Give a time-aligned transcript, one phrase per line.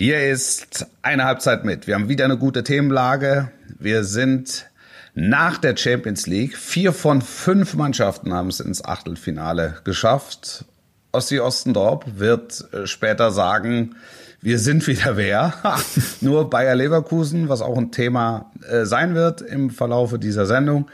[0.00, 1.88] Hier ist eine Halbzeit mit.
[1.88, 3.50] Wir haben wieder eine gute Themenlage.
[3.80, 4.70] Wir sind
[5.16, 6.56] nach der Champions League.
[6.56, 10.66] Vier von fünf Mannschaften haben es ins Achtelfinale geschafft.
[11.10, 13.96] Ossi Ostendorp wird äh, später sagen,
[14.40, 15.54] wir sind wieder wer.
[16.20, 20.88] Nur Bayer Leverkusen, was auch ein Thema äh, sein wird im Verlaufe dieser Sendung,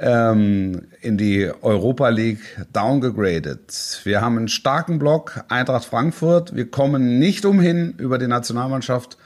[0.00, 2.40] ähm, in die Europa League
[2.72, 4.00] downgegradet.
[4.02, 6.56] Wir haben einen starken Block, Eintracht Frankfurt.
[6.56, 9.16] Wir kommen nicht umhin, über die Nationalmannschaft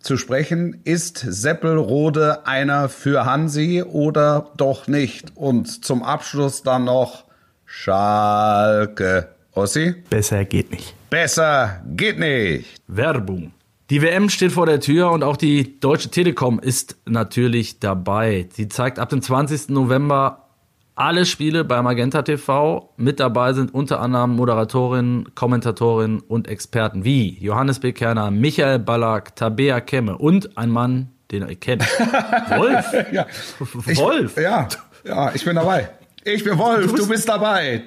[0.00, 0.80] zu sprechen.
[0.84, 5.36] Ist Seppelrode einer für Hansi oder doch nicht?
[5.36, 7.24] Und zum Abschluss dann noch
[7.64, 9.28] Schalke.
[9.54, 9.94] Ossi?
[10.08, 10.94] Besser geht nicht.
[11.10, 12.80] Besser geht nicht.
[12.86, 13.52] Werbung.
[13.90, 18.48] Die WM steht vor der Tür und auch die Deutsche Telekom ist natürlich dabei.
[18.54, 19.68] Sie zeigt ab dem 20.
[19.68, 20.48] November
[20.94, 22.94] alle Spiele bei Magenta TV.
[22.96, 29.80] Mit dabei sind unter anderem Moderatorinnen, Kommentatorinnen und Experten wie Johannes Bekerner, Michael Ballack, Tabea
[29.80, 31.82] Kemme und ein Mann, den ihr kennt.
[32.56, 32.86] Wolf.
[33.12, 33.26] ja.
[33.58, 34.36] Wolf.
[34.36, 34.68] Ich, ja,
[35.04, 35.90] ja, ich bin dabei.
[36.24, 37.82] Ich bin Wolf, du bist, du bist dabei.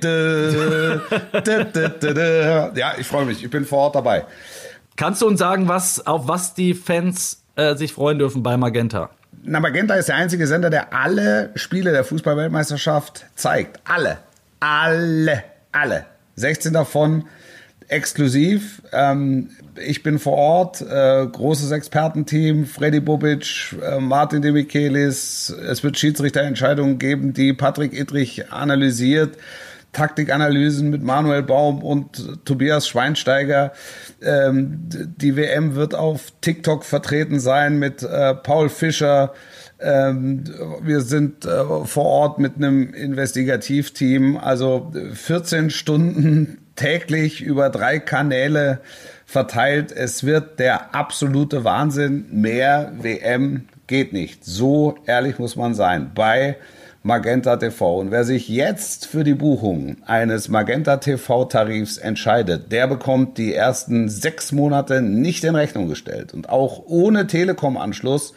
[2.76, 3.44] ja, ich freue mich.
[3.44, 4.26] Ich bin vor Ort dabei.
[4.98, 9.10] Kannst du uns sagen, was, auf was die Fans äh, sich freuen dürfen bei Magenta?
[9.44, 13.80] Na, Magenta ist der einzige Sender, der alle Spiele der Fußballweltmeisterschaft zeigt.
[13.86, 14.18] Alle.
[14.60, 15.44] Alle.
[15.72, 16.06] Alle.
[16.36, 17.26] 16 davon
[17.88, 18.82] exklusiv.
[18.92, 25.50] Ähm, ich bin vor Ort, äh, großes Expertenteam, Freddy Bobic, äh, Martin de Michelis.
[25.50, 29.38] Es wird Schiedsrichterentscheidungen geben, die Patrick Idrich analysiert.
[29.96, 33.72] Taktikanalysen mit Manuel Baum und Tobias Schweinsteiger.
[34.22, 39.34] Ähm, die WM wird auf TikTok vertreten sein mit äh, Paul Fischer.
[39.80, 40.44] Ähm,
[40.82, 44.38] wir sind äh, vor Ort mit einem Investigativteam.
[44.38, 48.80] Also 14 Stunden täglich über drei Kanäle
[49.26, 49.92] verteilt.
[49.92, 52.26] Es wird der absolute Wahnsinn.
[52.32, 54.46] Mehr WM geht nicht.
[54.46, 56.12] So ehrlich muss man sein.
[56.14, 56.58] Bei
[57.06, 58.00] Magenta TV.
[58.00, 63.54] Und wer sich jetzt für die Buchung eines Magenta TV Tarifs entscheidet, der bekommt die
[63.54, 66.34] ersten sechs Monate nicht in Rechnung gestellt.
[66.34, 68.34] Und auch ohne Telekom-Anschluss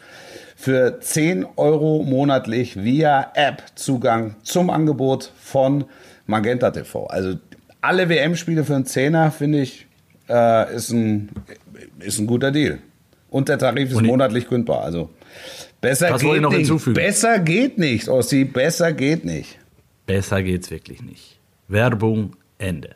[0.55, 5.85] für 10 Euro monatlich via App Zugang zum Angebot von
[6.27, 7.07] Magenta TV.
[7.07, 7.37] Also
[7.81, 9.87] alle WM-Spiele für einen Zehner, finde ich,
[10.29, 11.29] äh, ist, ein,
[11.99, 12.79] ist ein guter Deal.
[13.29, 14.83] Und der Tarif ist Und monatlich kündbar.
[14.83, 15.09] Also
[15.81, 16.59] besser geht noch nicht.
[16.59, 16.95] Hinzufügen?
[16.95, 18.43] Besser geht nicht, Ossi.
[18.45, 19.59] Besser geht nicht.
[20.05, 21.39] Besser geht's wirklich nicht.
[21.67, 22.95] Werbung Ende.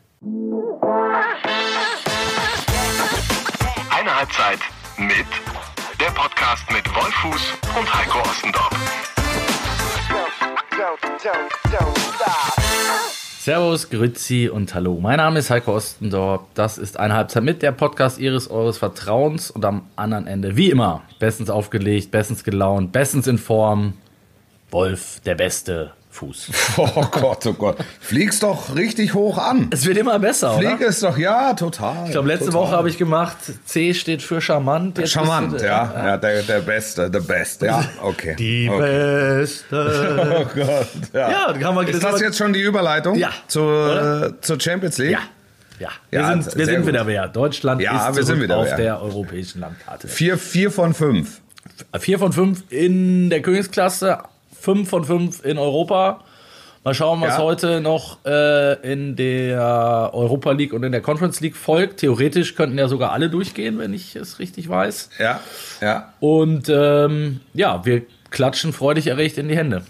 [3.90, 4.58] Eine Halbzeit
[4.98, 5.26] mit
[6.00, 8.94] der Podcast mit Wolfuß und Heiko Ostendorf.
[13.44, 14.98] Servus, Grüezi und Hallo.
[14.98, 16.44] Mein Name ist Heiko Ostendorf.
[16.54, 20.70] Das ist eine Halbzeit mit der Podcast Ihres Eures Vertrauens und am anderen Ende, wie
[20.70, 23.98] immer, bestens aufgelegt, bestens gelaunt, bestens in Form.
[24.70, 26.48] Wolf, der Beste, Fuß.
[26.78, 27.76] Oh Gott, oh Gott.
[28.00, 29.68] Fliegst doch richtig hoch an.
[29.72, 30.86] Es wird immer besser, Flieg oder?
[30.86, 32.04] ist doch, ja, total.
[32.06, 32.60] Ich glaube, letzte total.
[32.60, 34.98] Woche habe ich gemacht, C steht für charmant.
[34.98, 35.92] Jetzt Charmant, du- ja.
[36.06, 37.66] Ja, der, der Beste, der Beste.
[37.66, 38.36] Ja, okay.
[38.38, 39.38] Die okay.
[39.40, 40.34] Beste.
[40.34, 41.30] Oh Gott, ja.
[41.30, 43.30] Ja, da kann man- Ist das jetzt schon die Überleitung Ja.
[43.48, 45.10] zur, zur Champions League?
[45.12, 45.18] Ja.
[45.80, 47.26] Ja, wir Ja, sind, wir sind wieder wer.
[47.26, 48.76] Deutschland Ja, ist wir sind wieder auf wer.
[48.76, 50.06] der europäischen Landkarte.
[50.06, 51.40] Vier, vier von fünf.
[51.98, 54.18] Vier von fünf in der Königsklasse,
[54.64, 56.20] fünf von fünf in Europa.
[56.82, 57.42] Mal schauen, was Ja.
[57.42, 62.00] heute noch äh, in der Europa League und in der Conference League folgt.
[62.00, 65.08] Theoretisch könnten ja sogar alle durchgehen, wenn ich es richtig weiß.
[65.18, 65.40] Ja,
[65.80, 66.12] ja.
[66.20, 69.84] Und ähm, ja, wir klatschen freudig erregt in die Hände.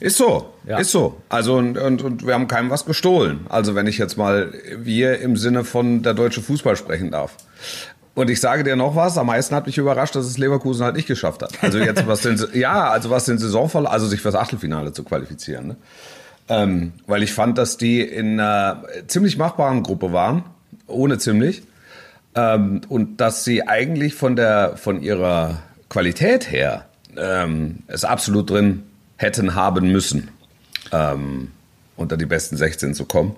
[0.00, 0.78] Ist so, Ja.
[0.78, 1.20] ist so.
[1.28, 3.46] Also und, und, und wir haben keinem was gestohlen.
[3.50, 7.36] Also wenn ich jetzt mal wir im Sinne von der deutsche Fußball sprechen darf.
[8.14, 10.96] Und ich sage dir noch was, am meisten hat mich überrascht, dass es Leverkusen halt
[10.96, 11.62] nicht geschafft hat.
[11.62, 15.68] Also jetzt was den, ja, also was den Saisonfall, also sich fürs Achtelfinale zu qualifizieren.
[15.68, 15.76] Ne?
[16.48, 20.44] Ähm, weil ich fand, dass die in einer ziemlich machbaren Gruppe waren,
[20.86, 21.62] ohne ziemlich.
[22.34, 26.86] Ähm, und dass sie eigentlich von der, von ihrer Qualität her
[27.16, 28.84] ähm, es absolut drin
[29.16, 30.30] hätten haben müssen,
[30.92, 31.52] ähm,
[31.96, 33.36] unter die besten 16 zu kommen.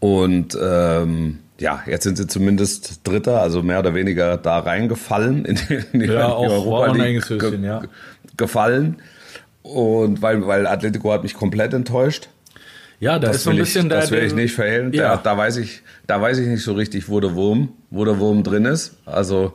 [0.00, 5.56] Und ähm, ja, jetzt sind sie zumindest Dritter, also mehr oder weniger da reingefallen in
[5.56, 7.82] die, in die, Ja, auch Europa League Höschen, ja.
[8.36, 8.96] gefallen.
[9.62, 12.28] Und weil, weil Atletico hat mich komplett enttäuscht.
[13.00, 14.92] Ja, da Das, ist so ein bisschen ich, das der, will ich nicht verhehlen.
[14.92, 15.16] Ja.
[15.16, 18.18] Da, da, weiß ich, da weiß ich nicht so richtig, wo der Wurm, wo der
[18.18, 18.96] Wurm drin ist.
[19.06, 19.54] Also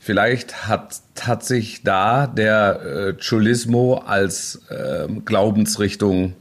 [0.00, 6.34] vielleicht hat, hat sich da der äh, Chulismo als ähm, Glaubensrichtung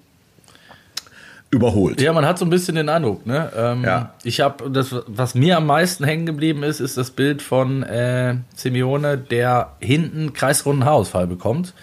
[1.53, 2.01] überholt.
[2.01, 3.25] Ja, man hat so ein bisschen den Eindruck.
[3.25, 3.51] Ne?
[3.55, 4.13] Ähm, Ja.
[4.23, 8.35] Ich habe das, was mir am meisten hängen geblieben ist, ist das Bild von äh,
[8.55, 11.73] Simeone, der hinten kreisrunden Haarausfall bekommt.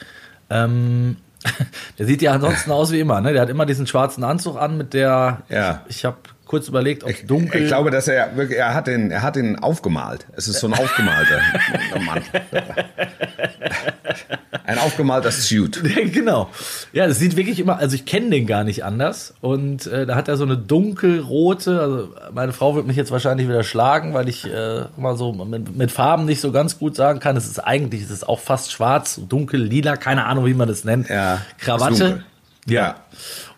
[0.51, 1.17] Ähm,
[1.99, 3.21] der sieht ja ansonsten aus wie immer.
[3.21, 3.33] Ne?
[3.33, 5.39] Der hat immer diesen schwarzen Anzug an mit der.
[5.49, 5.83] Ja.
[5.89, 7.63] Ich, ich habe kurz überlegt, ob dunkel.
[7.63, 10.27] Ich glaube, dass er wirklich, er hat den, er hat den aufgemalt.
[10.37, 11.41] Es ist so ein aufgemalter
[12.05, 12.23] Mann.
[14.71, 15.83] Ein aufgemalter Suit.
[16.13, 16.49] genau.
[16.93, 19.35] Ja, das sieht wirklich immer, also ich kenne den gar nicht anders.
[19.41, 23.49] Und äh, da hat er so eine dunkelrote, also meine Frau wird mich jetzt wahrscheinlich
[23.49, 27.19] wieder schlagen, weil ich äh, immer so mit, mit Farben nicht so ganz gut sagen
[27.19, 27.37] kann.
[27.37, 30.85] Es ist eigentlich, es ist auch fast schwarz, dunkel, lila, keine Ahnung, wie man das
[30.85, 31.09] nennt.
[31.09, 31.99] Ja, Krawatte.
[31.99, 32.25] dunkel.
[32.67, 32.97] Ja.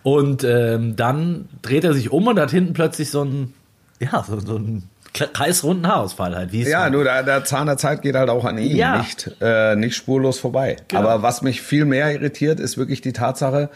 [0.03, 3.53] Und ähm, dann dreht er sich um und hat hinten plötzlich so einen,
[4.00, 6.53] ja, so, so einen kreisrunden Haarausfall halt.
[6.53, 8.99] Wie Ja, nur der, der Zahn der Zeit geht halt auch an ihm Ja.
[8.99, 10.76] nicht, äh, nicht spurlos vorbei.
[10.88, 11.03] Genau.
[11.03, 13.69] Aber was mich viel mehr irritiert, ist wirklich die Tatsache,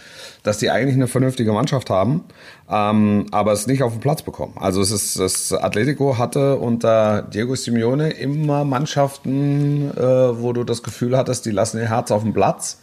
[0.42, 2.24] dass die eigentlich eine vernünftige Mannschaft haben,
[2.70, 4.54] ähm, aber es nicht auf den Platz bekommen.
[4.58, 10.82] Also es ist, das Atletico hatte unter Diego Simeone immer Mannschaften, äh, wo du das
[10.82, 12.80] Gefühl hattest, die lassen ihr Herz auf dem Platz.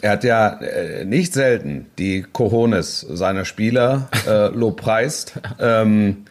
[0.00, 5.34] Er hat ja äh, nicht selten die Cojones seiner Spieler äh, lobpreist.
[5.60, 6.24] Ähm,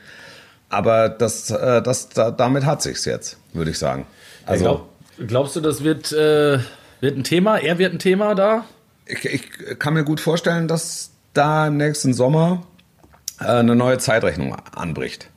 [0.72, 4.06] aber das, äh, das, da, damit hat sich's jetzt, würde ich sagen.
[4.46, 4.90] Also Glaub,
[5.28, 6.60] glaubst du, das wird, äh,
[7.00, 7.58] wird ein Thema?
[7.58, 8.66] Er wird ein Thema da?
[9.06, 12.64] ich, ich kann mir gut vorstellen, dass da im nächsten Sommer
[13.40, 15.28] äh, eine neue Zeitrechnung anbricht.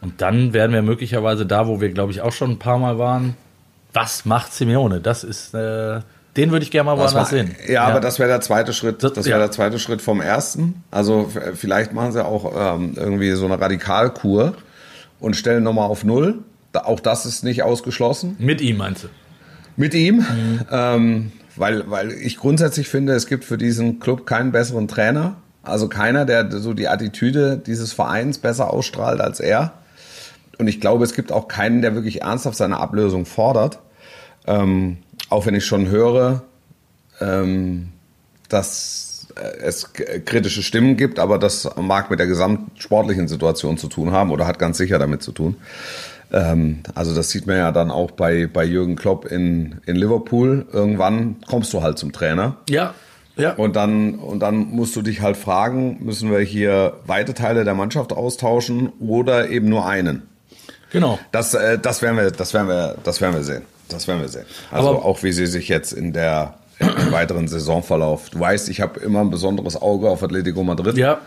[0.00, 2.98] Und dann werden wir möglicherweise da, wo wir, glaube ich, auch schon ein paar Mal
[2.98, 3.36] waren.
[3.92, 5.00] Was macht Simeone?
[5.00, 6.00] Das ist, äh,
[6.36, 7.54] den würde ich gerne mal Das woanders war, sehen.
[7.68, 9.02] ja, aber das wäre der zweite Schritt.
[9.02, 9.32] Das- Das ja.
[9.32, 10.82] wäre der zweite Schritt vom ersten.
[10.90, 14.54] Also vielleicht machen sie auch ähm, irgendwie so eine Radikalkur
[15.20, 16.40] und stellen nochmal auf Null.
[16.72, 18.36] Auch das ist nicht ausgeschlossen.
[18.38, 19.08] Mit ihm meinst du?
[19.76, 20.24] Mit ihm,
[20.70, 25.36] ähm, weil, weil ich grundsätzlich finde, es gibt für diesen Club keinen besseren Trainer.
[25.62, 29.72] Also keiner, der so die Attitüde dieses Vereins besser ausstrahlt als er.
[30.58, 33.78] Und ich glaube, es gibt auch keinen, der wirklich ernsthaft seine Ablösung fordert.
[34.46, 36.42] Ähm, auch wenn ich schon höre,
[37.20, 37.88] ähm,
[38.48, 39.09] dass
[39.62, 44.30] es k- kritische Stimmen gibt, aber das mag mit der gesamtsportlichen Situation zu tun haben
[44.30, 45.56] oder hat ganz sicher damit zu tun.
[46.32, 50.66] Ähm, also das sieht man ja dann auch bei, bei Jürgen Klopp in, in Liverpool.
[50.72, 52.56] Irgendwann kommst du halt zum Trainer.
[52.68, 52.94] Ja.
[53.36, 53.52] Ja.
[53.54, 57.74] Und dann, und dann musst du dich halt fragen, müssen wir hier weite Teile der
[57.74, 60.22] Mannschaft austauschen oder eben nur einen?
[60.92, 61.18] genau.
[61.32, 63.62] Das, äh, das werden wir, das werden wir, das werden wir sehen.
[63.88, 64.44] Das werden wir sehen.
[64.70, 68.30] Also Aber- auch wie sie sich jetzt in der im weiteren Saisonverlauf.
[68.30, 70.96] Du weißt, ich habe immer ein besonderes Auge auf Atletico Madrid.
[70.96, 71.20] Ja.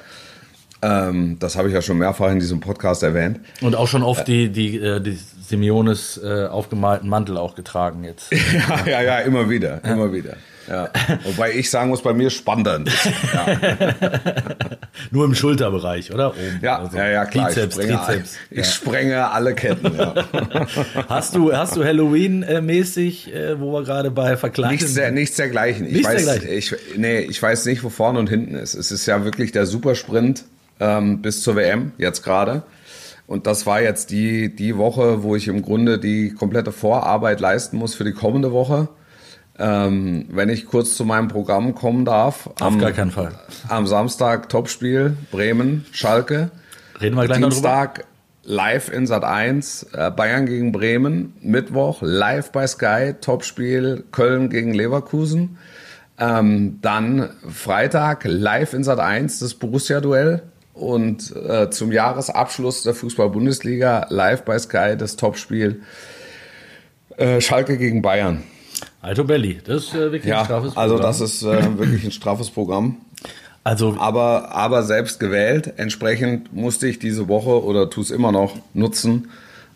[0.82, 3.40] Ähm, das habe ich ja schon mehrfach in diesem Podcast erwähnt.
[3.62, 5.18] Und auch schon oft die, die, äh, die
[5.48, 8.32] Simeones äh, aufgemalten Mantel auch getragen jetzt.
[8.54, 10.36] Ja, ja, ja, immer wieder, immer wieder.
[10.68, 10.90] Ja.
[11.24, 12.68] Wobei ich sagen muss, bei mir spannend.
[12.68, 13.14] ein bisschen.
[13.34, 13.46] Ja,
[15.12, 16.32] Nur im Schulterbereich, oder?
[16.32, 16.60] Oben.
[16.62, 17.48] ja, Also ja, ja klar.
[17.48, 18.36] Bizeps, ich sprenge, Trizeps.
[18.50, 19.96] ich sprenge alle Ketten.
[19.96, 20.16] Ja.
[21.10, 25.86] Hast du, hast du Halloween-mäßig, äh, wo wir gerade bei Verkleiden Nichts, der, nichts dergleichen.
[25.86, 26.58] Ich Nichts weiß, dergleichen.
[26.58, 28.74] Ich, nee, ich weiß nicht, wo vorne und hinten ist.
[28.74, 30.44] Es ist ja wirklich der Supersprint
[30.80, 32.64] ähm, bis zur WM, jetzt gerade.
[33.28, 37.78] Und das war jetzt die, die Woche, wo ich im Grunde die komplette Vorarbeit leisten
[37.78, 38.90] muss für die kommende Woche.
[39.60, 42.48] Ähm, wenn ich kurz zu meinem Programm kommen darf.
[42.48, 43.34] Auf am, gar keinen Fall.
[43.70, 46.50] Am Samstag Topspiel Bremen, Schalke.
[47.00, 47.38] Reden wir gleich.
[47.38, 48.06] Dienstag
[48.44, 51.34] live in Sat 1, äh, Bayern gegen Bremen.
[51.42, 55.58] Mittwoch live bei Sky, Topspiel Köln gegen Leverkusen.
[56.20, 60.44] Ähm, dann Freitag live in Sat 1 das Borussia-Duell.
[60.74, 65.84] Und äh, zum Jahresabschluss der Fußball-Bundesliga live bei Sky das Topspiel
[67.18, 68.44] äh, Schalke gegen Bayern.
[69.04, 71.12] Alto Belli, das ist äh, wirklich ein Ja, straffes also Programm.
[71.12, 72.98] das ist äh, wirklich ein straffes Programm.
[73.66, 75.74] Also, aber, aber selbst gewählt.
[75.78, 79.30] Entsprechend musste ich diese Woche oder tue es immer noch nutzen,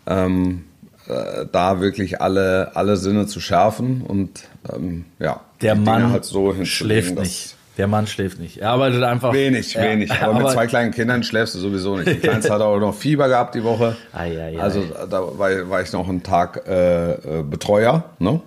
[0.06, 0.64] ähm,
[1.08, 4.44] äh, da wirklich alle, alle Sinne zu schärfen und
[4.74, 7.54] ähm, ja, der Mann halt so schläft nicht.
[7.78, 8.56] Der Mann schläft nicht.
[8.58, 9.32] Er arbeitet einfach.
[9.32, 10.10] Wenig, Ja, wenig.
[10.10, 12.08] Aber, mit aber- zwei kleinen Kindern schläfst du sowieso nicht.
[12.08, 13.96] Die Kleinste hat auch noch Fieber gehabt die Woche.
[14.12, 14.60] Ei, ei, ei.
[14.60, 18.40] Also da war, war ich noch einen Tag äh, äh, Betreuer, ne?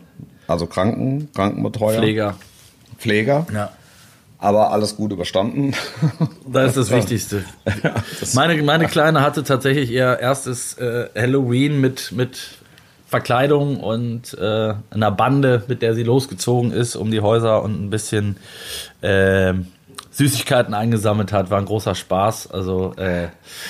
[0.52, 2.00] Also Kranken, Krankenbetreuer.
[2.00, 2.36] Pfleger.
[2.98, 3.48] Pfleger.
[3.54, 3.72] Ja.
[4.38, 5.74] Aber alles gut überstanden.
[6.52, 7.46] Das ist das Wichtigste.
[8.34, 12.58] meine, meine Kleine hatte tatsächlich ihr erstes äh, Halloween mit, mit
[13.08, 17.90] Verkleidung und äh, einer Bande, mit der sie losgezogen ist, um die Häuser und ein
[17.90, 18.36] bisschen
[19.02, 19.54] äh,
[20.14, 22.52] Süßigkeiten eingesammelt hat, war ein großer Spaß.
[22.52, 23.30] Also äh,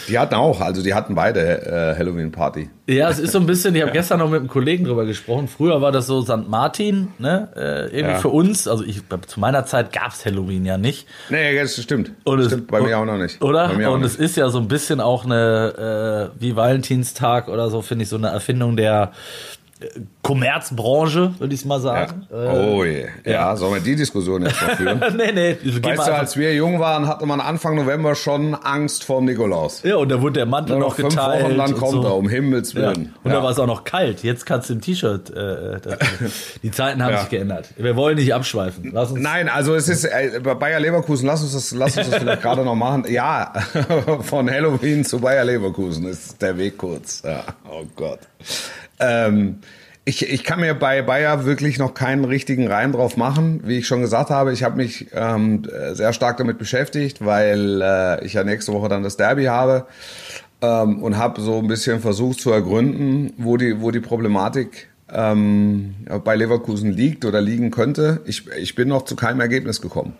[0.10, 2.70] Die hatten auch, also die hatten beide äh, Halloween-Party.
[2.88, 3.76] ja, es ist so ein bisschen.
[3.76, 5.48] Ich habe gestern noch mit einem Kollegen drüber gesprochen.
[5.48, 6.48] Früher war das so St.
[6.48, 7.50] Martin, ne?
[7.56, 7.60] Äh,
[7.96, 8.18] irgendwie Ja.
[8.18, 8.68] für uns.
[8.68, 11.08] Also ich zu meiner Zeit gab's Halloween ja nicht.
[11.30, 12.12] Nee, das stimmt.
[12.24, 13.42] Und es- stimmt bei mir auch noch nicht.
[13.42, 13.70] Oder?
[13.72, 14.06] Und nicht.
[14.12, 18.10] es ist ja so ein bisschen auch eine, äh, wie Valentinstag oder so, finde ich,
[18.10, 19.12] so eine Erfindung der
[20.22, 21.82] Kommerzbranche, würde ich es mal Ja.
[21.82, 22.28] sagen.
[22.32, 23.06] Äh, Oh je.
[23.26, 25.00] Ja, sollen wir die Diskussion jetzt noch führen?
[25.18, 25.58] nee, nee.
[25.64, 29.22] Mal Weißt du, einfach- als wir jung waren, hatte man Anfang November schon Angst vor
[29.22, 29.82] Nikolaus.
[29.84, 31.44] ja, und da wurde der Mantel noch noch fünf geteilt.
[31.46, 32.04] Wochen, dann und kommt so.
[32.04, 32.82] er, um Himmels Ja.
[32.82, 33.14] Willen.
[33.24, 33.38] Und Ja.
[33.38, 34.24] da war es auch noch kalt.
[34.24, 35.30] Jetzt kannst du im T-Shirt.
[35.32, 35.80] Äh,
[36.64, 37.20] die Zeiten haben Ja.
[37.22, 37.70] sich geändert.
[37.78, 38.92] Wir wollen nicht abschweifen.
[38.94, 39.22] Lass uns.
[39.22, 42.42] Nein, also es ist äh, bei Bayer Leverkusen, lass uns das, lass uns das vielleicht
[42.42, 43.06] gerade noch machen.
[43.10, 43.52] Ja,
[44.22, 47.22] von Halloween zu Bayer Leverkusen ist der Weg kurz.
[47.26, 48.20] Ja, oh Gott.
[49.02, 49.58] Ähm,
[50.04, 53.62] ich, ich kann mir bei Bayer wirklich noch keinen richtigen Reim drauf machen.
[53.66, 58.26] Wie ich schon gesagt habe, ich habe mich ähm, sehr stark damit beschäftigt, weil äh,
[58.26, 59.86] ich ja nächste Woche dann das Derby habe
[60.62, 65.96] ähm, und habe so ein bisschen versucht zu ergründen, wo die, wo die Problematik ähm,
[66.24, 68.22] bei Leverkusen liegt oder liegen könnte.
[68.26, 70.14] Ich, ich bin noch zu keinem Ergebnis gekommen.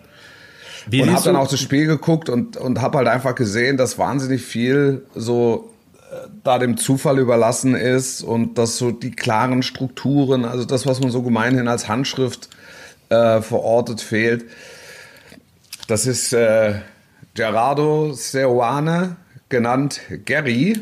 [0.86, 3.98] Wie und habe dann auch das Spiel geguckt und, und habe halt einfach gesehen, dass
[3.98, 5.71] wahnsinnig viel so
[6.44, 11.10] da dem Zufall überlassen ist und dass so die klaren Strukturen, also das, was man
[11.10, 12.48] so gemeinhin als Handschrift
[13.08, 14.44] äh, verortet, fehlt.
[15.88, 16.74] Das ist äh,
[17.34, 19.16] Gerardo Seoane,
[19.48, 20.80] genannt Gary,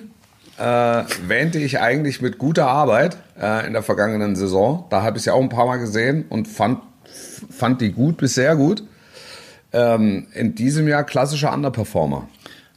[0.59, 4.85] äh, wähnte ich eigentlich mit guter Arbeit äh, in der vergangenen Saison.
[4.91, 6.81] Da habe ich sie auch ein paar Mal gesehen und fand,
[7.51, 8.83] fand die gut bis sehr gut.
[9.73, 12.29] Ähm, in diesem Jahr klassischer Underperformer.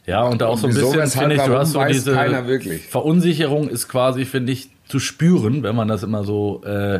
[0.05, 2.13] Ja, und auch so ein bisschen, finde ich, du hast so diese.
[2.89, 6.99] Verunsicherung ist quasi, finde ich, zu spüren, wenn man das immer so, äh,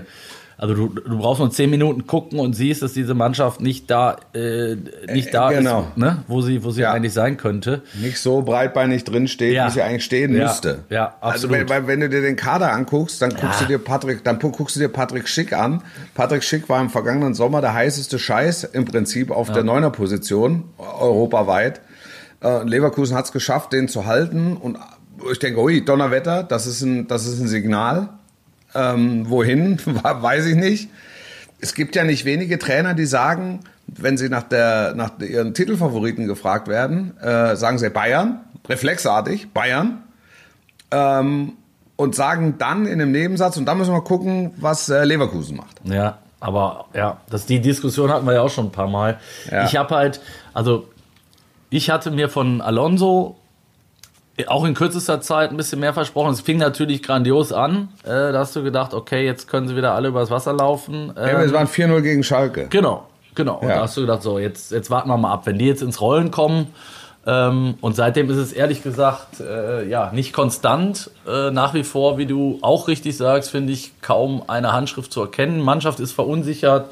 [0.58, 4.16] also du, du brauchst nur zehn Minuten gucken und siehst, dass diese Mannschaft nicht da,
[4.34, 4.78] äh,
[5.12, 5.82] nicht da genau.
[5.90, 6.24] ist, ne?
[6.28, 6.94] wo sie, wo sie Ja.
[6.94, 7.82] eigentlich sein könnte.
[8.00, 9.68] Nicht so breitbeinig drin steht, Ja.
[9.68, 10.44] wie sie eigentlich stehen Ja.
[10.44, 10.86] müsste.
[10.90, 11.58] Ja, Also absolut.
[11.58, 14.76] wenn, weil, wenn du dir den Kader anguckst, dann guckst du dir Patrick, dann guckst
[14.78, 15.82] du dir Patrick Schick an.
[16.14, 21.82] Patrick Schick war im vergangenen Sommer der heißeste Scheiß im Prinzip auf der Neuner-Position europaweit.
[22.44, 24.78] Äh, Leverkusen hat es geschafft, den zu halten und
[25.32, 28.10] ich denke, ui, Donnerwetter, das ist ein, das ist ein Signal.
[28.76, 30.90] Ähm, wohin, weiß ich nicht.
[31.62, 36.28] Es gibt ja nicht wenige Trainer, die sagen, wenn sie nach, der, nach ihren Titelfavoriten
[36.28, 40.04] gefragt werden, äh, sagen sie Bayern, reflexartig, Bayern,
[40.92, 41.54] ähm,
[41.96, 45.80] und sagen dann in einem Nebensatz, und dann müssen wir gucken, was äh, Leverkusen macht.
[45.84, 49.20] Ja, aber ja, das, die Diskussion hatten wir ja auch schon ein paar Mal.
[49.50, 49.66] Ja.
[49.66, 50.20] Ich habe halt,
[50.54, 50.88] also
[51.78, 53.36] ich hatte mir von Alonso
[54.48, 56.32] auch in kürzester Zeit ein bisschen mehr versprochen.
[56.34, 57.90] Es fing natürlich grandios an.
[58.04, 61.14] Äh, da hast du gedacht, okay, jetzt können sie wieder alle übers Wasser laufen.
[61.16, 62.66] Ja, es Ähm, waren 4-0 gegen Schalke.
[62.70, 63.60] Genau, genau.
[63.60, 63.76] Und Ja.
[63.76, 66.02] da hast du gedacht, so, jetzt, jetzt warten wir mal ab, wenn die jetzt ins
[66.02, 66.74] Rollen kommen.
[67.28, 71.12] Ähm, und seitdem ist es ehrlich gesagt, äh, ja, nicht konstant.
[71.28, 75.22] Äh, nach wie vor, wie du auch richtig sagst, finde ich kaum eine Handschrift zu
[75.22, 75.62] erkennen.
[75.62, 76.90] Mannschaft ist verunsichert.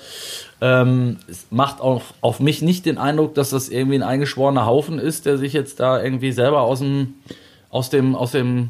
[0.62, 5.00] Ähm, es macht auch auf mich nicht den Eindruck, dass das irgendwie ein eingeschworener Haufen
[5.00, 7.16] ist, der sich jetzt da irgendwie selber aus dem,
[7.70, 8.70] aus dem, aus dem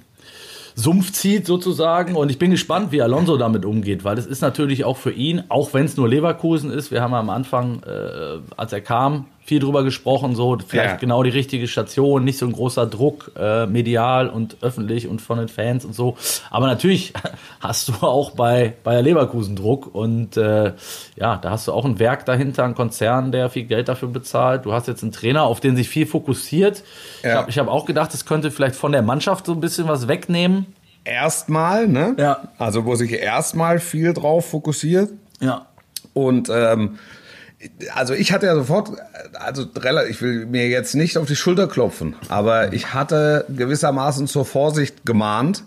[0.75, 2.15] Sumpf zieht sozusagen.
[2.15, 5.43] Und ich bin gespannt, wie Alonso damit umgeht, weil es ist natürlich auch für ihn,
[5.49, 9.59] auch wenn es nur Leverkusen ist, wir haben am Anfang, äh, als er kam, viel
[9.59, 10.95] drüber gesprochen, so vielleicht Ja.
[10.95, 15.39] genau die richtige Station, nicht so ein großer Druck, äh, medial und öffentlich und von
[15.39, 16.15] den Fans und so.
[16.49, 17.11] Aber natürlich
[17.59, 20.71] hast du auch bei Bayer Leverkusen Druck und äh,
[21.17, 24.63] ja, da hast du auch ein Werk dahinter, einen Konzern, der viel Geld dafür bezahlt.
[24.63, 26.81] Du hast jetzt einen Trainer, auf den sich viel fokussiert.
[27.19, 27.39] Ich Ja.
[27.39, 30.07] habe ich hab auch gedacht, es könnte vielleicht von der Mannschaft so ein bisschen was
[30.07, 30.67] wegnehmen.
[31.03, 32.15] Erstmal, ne?
[32.17, 32.47] Ja.
[32.57, 35.09] Also wo sich erstmal viel drauf fokussiert.
[35.41, 35.65] Ja.
[36.13, 36.99] Und ähm,
[37.95, 38.89] also ich hatte ja sofort,
[39.33, 39.65] also
[40.09, 45.05] ich will mir jetzt nicht auf die Schulter klopfen, aber ich hatte gewissermaßen zur Vorsicht
[45.05, 45.63] gemahnt,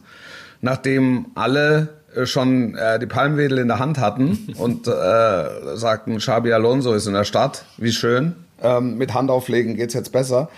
[0.60, 6.52] nachdem alle äh, schon äh, die Palmwedel in der Hand hatten und äh, sagten, Xabi
[6.52, 10.48] Alonso ist in der Stadt, wie schön, ähm, mit Handauflegen geht's jetzt besser.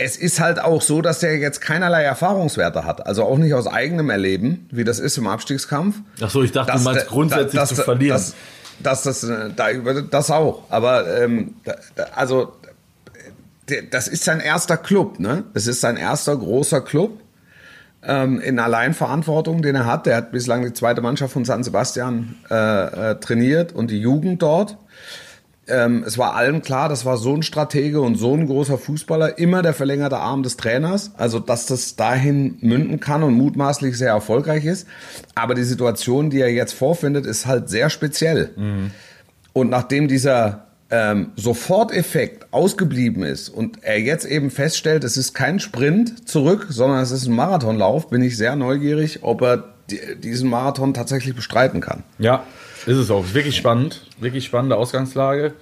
[0.00, 3.66] Es ist halt auch so, dass der jetzt keinerlei Erfahrungswerte hat, also auch nicht aus
[3.66, 5.96] eigenem Erleben, wie das ist im Abstiegskampf.
[6.22, 8.16] Ach so, ich dachte, Das- du meinst grundsätzlich das- zu verlieren.
[8.16, 8.34] Das,
[8.80, 10.64] das, das, äh, da, das auch.
[10.70, 11.54] Aber ähm,
[12.14, 12.52] also
[13.90, 15.44] das ist sein erster Club, ne?
[15.54, 17.20] Es ist sein erster großer Club
[18.02, 20.06] ähm, in Alleinverantwortung, den er hat.
[20.06, 24.42] Der hat bislang die zweite Mannschaft von San Sebastian äh, äh, trainiert und die Jugend
[24.42, 24.78] dort.
[25.68, 29.38] Ähm, es war allen klar, das war so ein Stratege und so ein großer Fußballer,
[29.38, 31.12] immer der verlängerte Arm des Trainers.
[31.16, 34.86] Also, dass das dahin münden kann und mutmaßlich sehr erfolgreich ist.
[35.34, 38.50] Aber die Situation, die er jetzt vorfindet, ist halt sehr speziell.
[39.52, 45.60] Und nachdem dieser ähm, Soforteffekt ausgeblieben ist und er jetzt eben feststellt, es ist kein
[45.60, 49.64] Sprint zurück, sondern es ist ein Marathonlauf, bin ich sehr neugierig, ob er
[50.22, 52.04] diesen Marathon tatsächlich bestreiten kann.
[52.18, 52.44] Ja,
[52.88, 53.24] ist es auch.
[53.32, 54.02] Wirklich spannend.
[54.18, 55.54] Wirklich spannende Ausgangslage.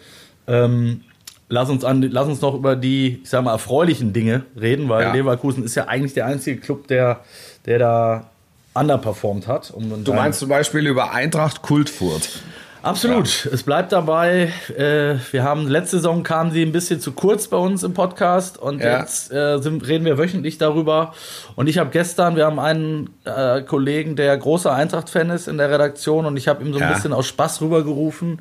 [0.46, 1.02] Ähm,
[1.48, 5.02] lass, uns an, lass uns noch über die, ich sag mal, erfreulichen Dinge reden, weil
[5.02, 5.12] ja.
[5.12, 7.20] Leverkusen ist ja eigentlich der einzige Club, der,
[7.66, 8.30] der da
[8.74, 9.70] underperformed hat.
[9.70, 12.42] Um du meinst zum Beispiel über Eintracht Kultfurt.
[12.82, 13.44] Absolut.
[13.44, 13.50] Ja.
[13.52, 14.52] Es bleibt dabei.
[14.76, 18.58] Äh, wir haben letzte Saison kamen sie ein bisschen zu kurz bei uns im Podcast
[18.58, 19.00] und ja.
[19.00, 21.14] jetzt äh, sind, reden wir wöchentlich darüber.
[21.56, 25.70] Und ich habe gestern, wir haben einen äh, Kollegen, der großer Eintracht-Fan ist in der
[25.70, 26.92] Redaktion und ich habe ihm so ein ja.
[26.92, 28.40] bisschen aus Spaß rübergerufen.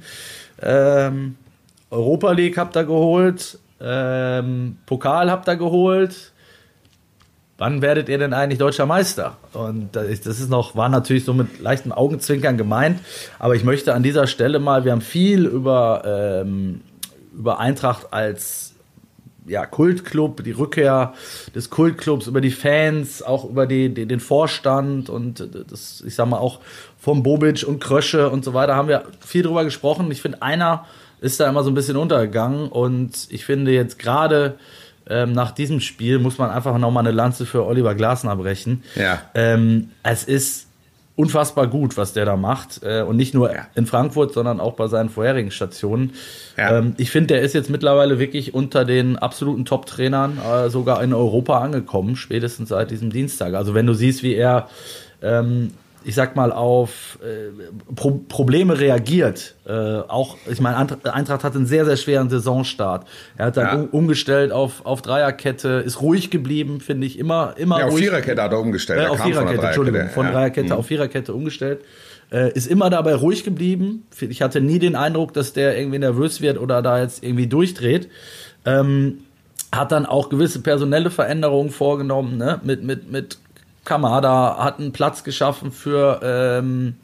[0.61, 1.35] Ähm,
[1.89, 6.33] Europa League habt ihr geholt, ähm, Pokal habt ihr geholt
[7.57, 9.37] wann werdet ihr denn eigentlich deutscher Meister?
[9.53, 12.99] Und das ist noch, war natürlich so mit leichten Augenzwinkern gemeint,
[13.39, 16.03] aber ich möchte an dieser Stelle mal, wir haben viel über,
[16.43, 16.81] ähm,
[17.33, 18.73] über Eintracht als
[19.47, 21.13] ja, Kultclub, die Rückkehr
[21.53, 26.27] des Kultclubs, über die Fans, auch über die, die, den Vorstand und das, ich sag
[26.27, 26.61] mal auch
[26.97, 30.09] vom Bobic und Krösche und so weiter haben wir viel drüber gesprochen.
[30.11, 30.85] Ich finde, einer
[31.21, 34.57] ist da immer so ein bisschen untergegangen und ich finde jetzt gerade
[35.09, 38.83] ähm, nach diesem Spiel muss man einfach nochmal eine Lanze für Oliver Glasner brechen.
[38.95, 39.21] Ja.
[39.33, 40.67] Ähm, es ist
[41.15, 42.81] unfassbar gut, was der da macht.
[42.83, 43.67] Äh, und nicht nur ja.
[43.75, 46.13] in Frankfurt, sondern auch bei seinen vorherigen Stationen.
[46.57, 46.79] Ja.
[46.79, 51.13] Ähm, ich finde, der ist jetzt mittlerweile wirklich unter den absoluten Top-Trainern äh, sogar in
[51.13, 53.53] Europa angekommen, spätestens seit diesem Dienstag.
[53.53, 54.69] Also wenn du siehst, wie er
[55.21, 55.71] ähm,
[56.05, 57.51] ich sag mal, auf äh,
[57.95, 59.55] Pro Probleme reagiert.
[59.65, 63.07] Äh, auch, ich meine, Eintracht hat einen sehr, sehr schweren Saisonstart.
[63.37, 63.73] Er hat dann ja.
[63.73, 68.03] um, umgestellt auf, auf Dreierkette, ist ruhig geblieben, finde ich, immer, immer ja, auf ruhig.
[68.03, 69.01] Viererkette hat er umgestellt.
[69.01, 70.31] Äh, auf Viererkette, Entschuldigung, von ja.
[70.31, 70.79] Dreierkette mhm.
[70.79, 71.81] auf Viererkette umgestellt.
[72.31, 74.05] Äh, ist immer dabei ruhig geblieben.
[74.19, 78.09] Ich hatte nie den Eindruck, dass der irgendwie nervös wird oder da jetzt irgendwie durchdreht.
[78.65, 79.19] Ähm,
[79.73, 82.59] hat dann auch gewisse personelle Veränderungen vorgenommen, ne?
[82.63, 83.37] mit, mit, mit
[83.85, 86.95] Kamada hat einen Platz geschaffen für, ähm,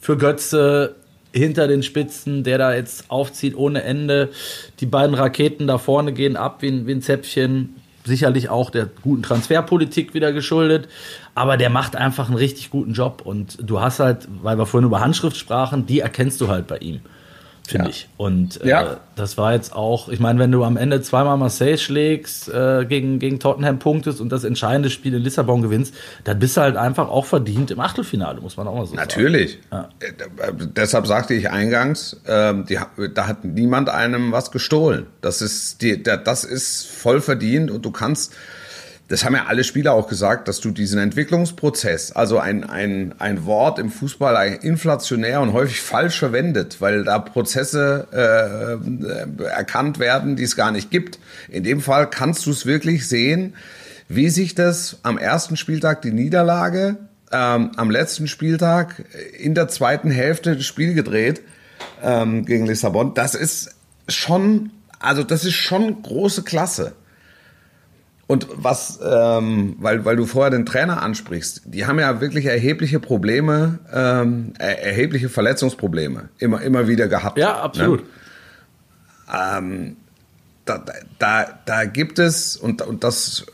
[0.00, 0.94] für Götze
[1.32, 4.30] hinter den Spitzen, der da jetzt aufzieht ohne Ende.
[4.80, 7.76] Die beiden Raketen da vorne gehen ab wie ein, wie ein Zäpfchen.
[8.04, 10.88] Sicherlich auch der guten Transferpolitik wieder geschuldet.
[11.34, 13.20] Aber der macht einfach einen richtig guten Job.
[13.22, 16.78] Und du hast halt, weil wir vorhin über Handschrift sprachen, die erkennst du halt bei
[16.78, 17.00] ihm
[17.68, 17.90] finde ja.
[17.90, 18.08] ich.
[18.16, 18.96] Und äh, ja.
[19.14, 23.18] das war jetzt auch, ich meine, wenn du am Ende zweimal Marseille schlägst, äh, gegen,
[23.18, 27.08] gegen Tottenham punktest und das entscheidende Spiel in Lissabon gewinnst, dann bist du halt einfach
[27.08, 29.58] auch verdient im Achtelfinale, muss man auch mal so Natürlich.
[29.70, 29.86] sagen.
[30.00, 30.28] Natürlich.
[30.38, 30.48] Ja.
[30.48, 32.78] Äh, deshalb sagte ich eingangs, äh, die,
[33.14, 35.06] da hat niemand einem was gestohlen.
[35.20, 38.34] Das ist, die, das ist voll verdient und du kannst
[39.08, 43.46] das haben ja alle Spieler auch gesagt, dass du diesen Entwicklungsprozess, also ein, ein, ein
[43.46, 50.42] Wort im Fußball inflationär und häufig falsch verwendet, weil da Prozesse äh, erkannt werden, die
[50.42, 51.18] es gar nicht gibt.
[51.48, 53.54] In dem Fall kannst du es wirklich sehen,
[54.08, 56.98] wie sich das am ersten Spieltag die Niederlage,
[57.32, 59.04] ähm, am letzten Spieltag
[59.38, 61.40] in der zweiten Hälfte das Spiel gedreht
[62.02, 63.14] ähm, gegen Lissabon.
[63.14, 63.74] Das ist
[64.06, 66.92] schon, also das ist schon große Klasse.
[68.28, 73.00] Und was, ähm, weil, weil du vorher den Trainer ansprichst, die haben ja wirklich erhebliche
[73.00, 77.38] Probleme, ähm, erhebliche Verletzungsprobleme immer, immer wieder gehabt.
[77.38, 78.00] Ja, absolut.
[78.00, 78.06] Ne?
[79.34, 79.96] Ähm,
[80.66, 80.84] da,
[81.18, 83.46] da, da gibt es, und, und das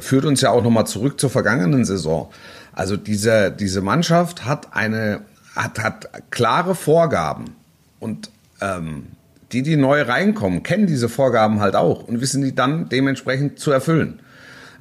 [0.00, 2.30] führt uns ja auch nochmal zurück zur vergangenen Saison.
[2.74, 5.22] Also diese, diese Mannschaft hat eine,
[5.56, 7.56] hat, hat klare Vorgaben.
[7.98, 8.30] Und
[8.60, 9.06] ähm,
[9.52, 13.70] die, die neu reinkommen, kennen diese Vorgaben halt auch und wissen die dann dementsprechend zu
[13.70, 14.20] erfüllen.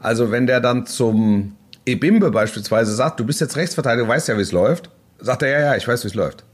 [0.02, 1.56] Also wenn der dann zum
[1.86, 5.50] Ebimbe beispielsweise sagt, du bist jetzt Rechtsverteidiger, du weißt ja, wie es läuft, sagt er,
[5.50, 6.46] ja, ja, ich weiß, wie es läuft.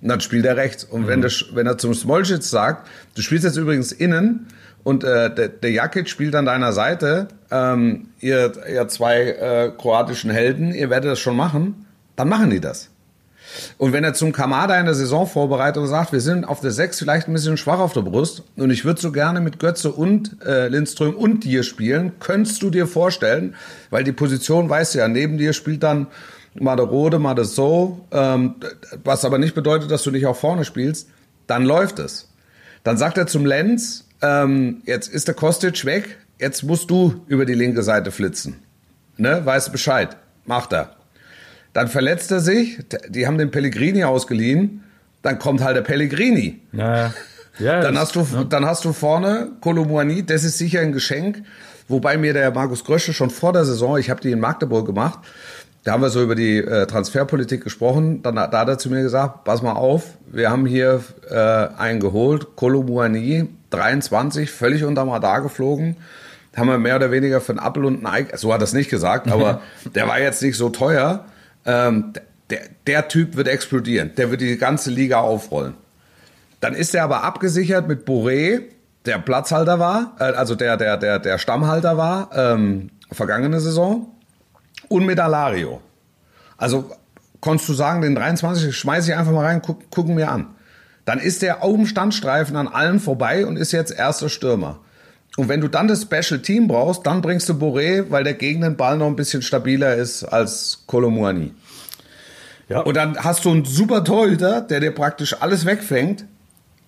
[0.00, 0.84] Und dann spielt er rechts.
[0.84, 1.06] Und mhm.
[1.08, 4.46] wenn, der, wenn er zum Smolcic sagt, du spielst jetzt übrigens innen
[4.84, 10.30] und äh, der, der Jakic spielt an deiner Seite, ähm, ihr, ihr zwei äh, kroatischen
[10.30, 12.90] Helden, ihr werdet das schon machen, dann machen die das.
[13.78, 17.28] Und wenn er zum Kamada in der Saisonvorbereitung sagt, wir sind auf der 6 vielleicht
[17.28, 20.68] ein bisschen schwach auf der Brust und ich würde so gerne mit Götze und äh,
[20.68, 23.54] Lindström und dir spielen, könntest du dir vorstellen,
[23.90, 26.08] weil die Position weißt du ja, neben dir spielt dann
[26.54, 28.56] Maderode, Madeso, ähm,
[29.04, 31.08] was aber nicht bedeutet, dass du nicht auch vorne spielst,
[31.46, 32.28] dann läuft es.
[32.84, 37.44] Dann sagt er zum Lenz, ähm, jetzt ist der Kostic weg, jetzt musst du über
[37.44, 38.56] die linke Seite flitzen.
[39.16, 40.16] Ne, weißt Bescheid.
[40.44, 40.97] Macht er.
[41.78, 44.82] Dann verletzt er sich, die haben den Pellegrini ausgeliehen,
[45.22, 46.60] dann kommt halt der Pellegrini.
[46.72, 47.14] Ja,
[47.60, 48.42] ja, dann, hast du, ja.
[48.42, 51.44] dann hast du vorne Kolomouani, das ist sicher ein Geschenk,
[51.86, 55.20] wobei mir der Markus Grösche schon vor der Saison, ich habe die in Magdeburg gemacht,
[55.84, 58.22] da haben wir so über die äh, Transferpolitik gesprochen.
[58.22, 61.36] Dann da hat er zu mir gesagt, pass mal auf, wir haben hier äh,
[61.80, 65.94] einen geholt, Kolomuani, 23, völlig unterm Radar geflogen.
[66.56, 68.72] Haben wir mehr oder weniger für einen Apfel und ein Ei, so hat er es
[68.72, 69.60] nicht gesagt, aber
[69.94, 71.24] der war jetzt nicht so teuer.
[71.68, 72.14] Ähm,
[72.48, 75.74] der, der Typ wird explodieren, der wird die ganze Liga aufrollen.
[76.60, 78.62] Dann ist er aber abgesichert mit Boré,
[79.04, 84.08] der Platzhalter war, äh, also der, der, der, der Stammhalter war, ähm, vergangene Saison,
[84.88, 85.82] und mit Alario.
[86.56, 86.90] Also
[87.40, 90.46] konntest du sagen, den 23 schmeiße ich einfach mal rein, guck, gucken wir an.
[91.04, 94.80] Dann ist der auf dem Standstreifen an allen vorbei und ist jetzt erster Stürmer.
[95.38, 98.60] Und wenn du dann das Special Team brauchst, dann bringst du Boré, weil der gegen
[98.60, 101.52] den Ball noch ein bisschen stabiler ist als Kolomuani.
[102.68, 102.80] Ja.
[102.80, 106.24] Und dann hast du einen super Torhüter, der dir praktisch alles wegfängt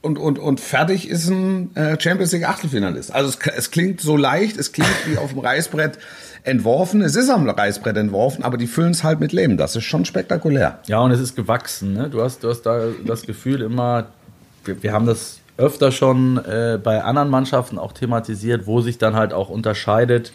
[0.02, 3.14] und, und, und fertig ist ein äh, Champions League Achtelfinalist.
[3.14, 6.00] Also es, es klingt so leicht, es klingt wie auf dem Reißbrett
[6.42, 7.02] entworfen.
[7.02, 9.58] Es ist am Reißbrett entworfen, aber die füllen es halt mit Leben.
[9.58, 10.80] Das ist schon spektakulär.
[10.86, 11.92] Ja, und es ist gewachsen.
[11.92, 12.10] Ne?
[12.10, 14.08] Du, hast, du hast da das Gefühl immer,
[14.64, 19.14] wir, wir haben das öfter schon äh, bei anderen Mannschaften auch thematisiert, wo sich dann
[19.14, 20.32] halt auch unterscheidet,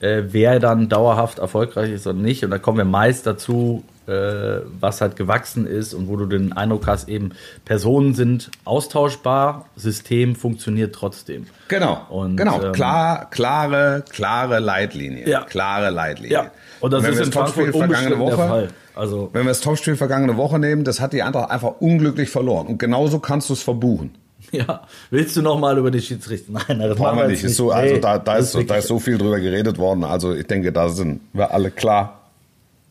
[0.00, 2.44] äh, wer dann dauerhaft erfolgreich ist und nicht.
[2.44, 6.52] Und da kommen wir meist dazu, äh, was halt gewachsen ist und wo du den
[6.52, 7.32] Eindruck hast, eben
[7.64, 11.46] Personen sind austauschbar, System funktioniert trotzdem.
[11.68, 12.06] Genau.
[12.08, 12.62] Und, genau.
[12.62, 15.28] Ähm, Klar, klare, klare Leitlinie.
[15.28, 15.42] Ja.
[15.42, 16.32] Klare Leitlinie.
[16.32, 16.50] Ja.
[16.80, 18.36] Und das und ist in Frankfurt vergangene Woche.
[18.36, 18.68] Der Fall.
[18.94, 22.66] Also wenn wir das Topspiel vergangene Woche nehmen, das hat die Eintracht einfach unglücklich verloren.
[22.66, 24.14] Und genauso kannst du es verbuchen.
[24.52, 26.52] Ja, willst du noch mal über die Schiedsrichter?
[26.52, 27.42] Nein, das machen wir nicht.
[27.42, 27.54] nicht.
[27.54, 30.04] So, also da, da, ist, ist da ist so viel drüber geredet worden.
[30.04, 32.30] Also ich denke, da sind wir alle klar.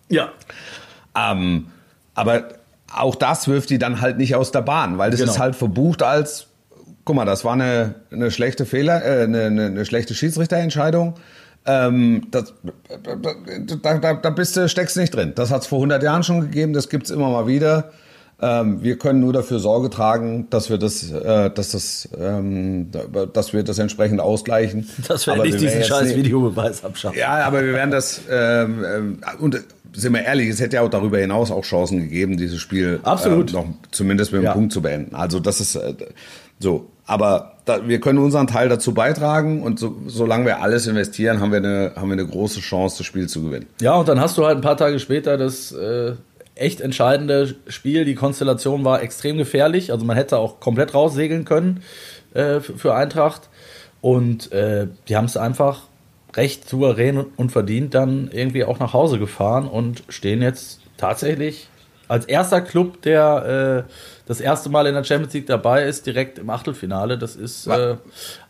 [0.09, 0.29] Ja.
[1.15, 1.67] Ähm,
[2.13, 2.49] aber
[2.93, 5.31] auch das wirft die dann halt nicht aus der Bahn, weil das genau.
[5.31, 6.47] ist halt verbucht als,
[7.05, 11.15] guck mal, das war eine, eine schlechte Fehler, äh, eine, eine, eine schlechte Schiedsrichterentscheidung.
[11.65, 12.53] Ähm, das,
[13.83, 15.33] da, da, da bist du, steckst nicht drin.
[15.35, 17.91] Das hat es vor 100 Jahren schon gegeben, das gibt es immer mal wieder.
[18.39, 22.91] Ähm, wir können nur dafür Sorge tragen, dass wir das, äh, dass das, ähm,
[23.33, 24.87] dass wir das entsprechend ausgleichen.
[25.07, 27.17] Dass wir aber nicht wir diesen scheiß Videobeweis abschaffen.
[27.17, 30.89] Ja, aber wir werden das ähm, äh, und sind wir ehrlich, es hätte ja auch
[30.89, 33.49] darüber hinaus auch Chancen gegeben, dieses Spiel Absolut.
[33.49, 34.53] Äh, noch zumindest mit einem ja.
[34.53, 35.15] Punkt zu beenden.
[35.15, 35.95] Also das ist äh,
[36.59, 36.91] so.
[37.07, 41.51] Aber da, wir können unseren Teil dazu beitragen und so, solange wir alles investieren, haben
[41.51, 43.65] wir, eine, haben wir eine große Chance, das Spiel zu gewinnen.
[43.81, 46.13] Ja, und dann hast du halt ein paar Tage später das äh,
[46.59, 48.05] echt entscheidende Spiel.
[48.05, 49.91] Die Konstellation war extrem gefährlich.
[49.91, 51.83] Also man hätte auch komplett raussegeln können
[52.33, 53.49] äh, für Eintracht.
[54.01, 55.83] Und äh, die haben es einfach
[56.35, 61.67] recht souverän und verdient dann irgendwie auch nach Hause gefahren und stehen jetzt tatsächlich
[62.07, 63.91] als erster Club, der äh,
[64.27, 67.17] das erste Mal in der Champions League dabei ist, direkt im Achtelfinale.
[67.17, 67.97] Das ist äh,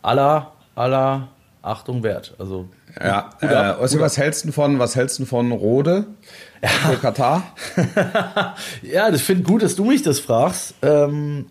[0.02, 1.28] aller, aller
[1.68, 2.34] Achtung wert.
[2.38, 2.68] Also
[3.00, 6.06] ja, äh, Ossi, was hältst du von, was hältst du von Rode
[6.62, 6.68] ja.
[6.68, 7.54] für Katar?
[8.82, 10.74] ja, das finde gut, dass du mich das fragst.
[10.82, 11.46] Ähm,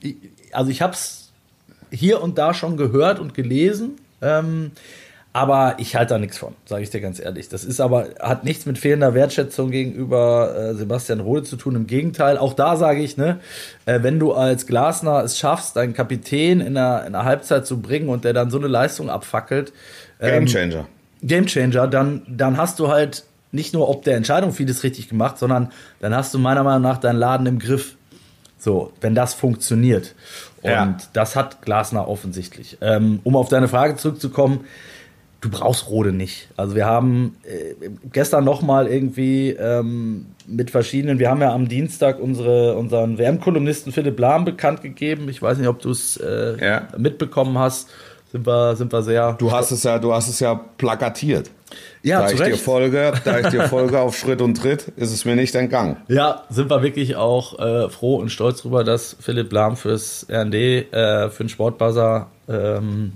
[0.52, 1.32] also ich habe es
[1.92, 3.98] hier und da schon gehört und gelesen.
[4.22, 4.72] Ähm,
[5.38, 7.48] aber ich halte da nichts von, sage ich dir ganz ehrlich.
[7.48, 11.76] Das ist aber, hat nichts mit fehlender Wertschätzung gegenüber äh, Sebastian Rode zu tun.
[11.76, 13.40] Im Gegenteil, auch da sage ich, ne,
[13.86, 17.80] äh, wenn du als Glasner es schaffst, deinen Kapitän in der, in der Halbzeit zu
[17.84, 19.74] bringen und der dann so eine Leistung abfackelt.
[20.20, 20.88] Ähm, Gamechanger.
[21.22, 25.72] Gamechanger, dann, dann hast du halt nicht nur ob der Entscheidung vieles richtig gemacht, sondern
[26.00, 27.94] dann hast du meiner Meinung nach deinen Laden im Griff.
[28.58, 30.16] So, wenn das funktioniert.
[30.64, 30.98] Und ja.
[31.14, 32.80] das hat Glasner offensichtlich.
[32.82, 34.62] Ähm, um auf deine Frage zurückzukommen,
[35.42, 36.50] du brauchst Rode nicht.
[36.58, 41.68] Also wir haben äh, gestern noch mal irgendwie ähm, mit verschiedenen, wir haben ja am
[41.68, 45.30] Dienstag unsere, unseren WM-Kolumnisten Philipp Lahm bekannt gegeben.
[45.30, 46.88] Ich weiß nicht, ob du es äh, ja.
[46.98, 47.90] mitbekommen hast.
[48.32, 49.34] Sind wir, sind wir sehr.
[49.34, 51.50] Du hast es ja, du hast es ja plakatiert.
[52.04, 55.24] Ja, da ich dir folge, da ich dir folge auf Schritt und Tritt, ist es
[55.24, 55.98] mir nicht entgangen.
[56.08, 60.54] Ja, sind wir wirklich auch äh, froh und stolz darüber, dass Philipp Lahm fürs RND,
[60.54, 63.14] äh, für den Sportbuzzer ähm,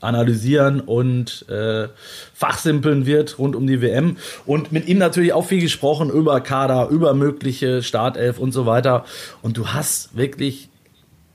[0.00, 1.88] analysieren und äh,
[2.34, 4.16] fachsimpeln wird rund um die WM.
[4.46, 9.04] Und mit ihm natürlich auch viel gesprochen über Kader, über mögliche Startelf und so weiter.
[9.42, 10.68] Und du hast wirklich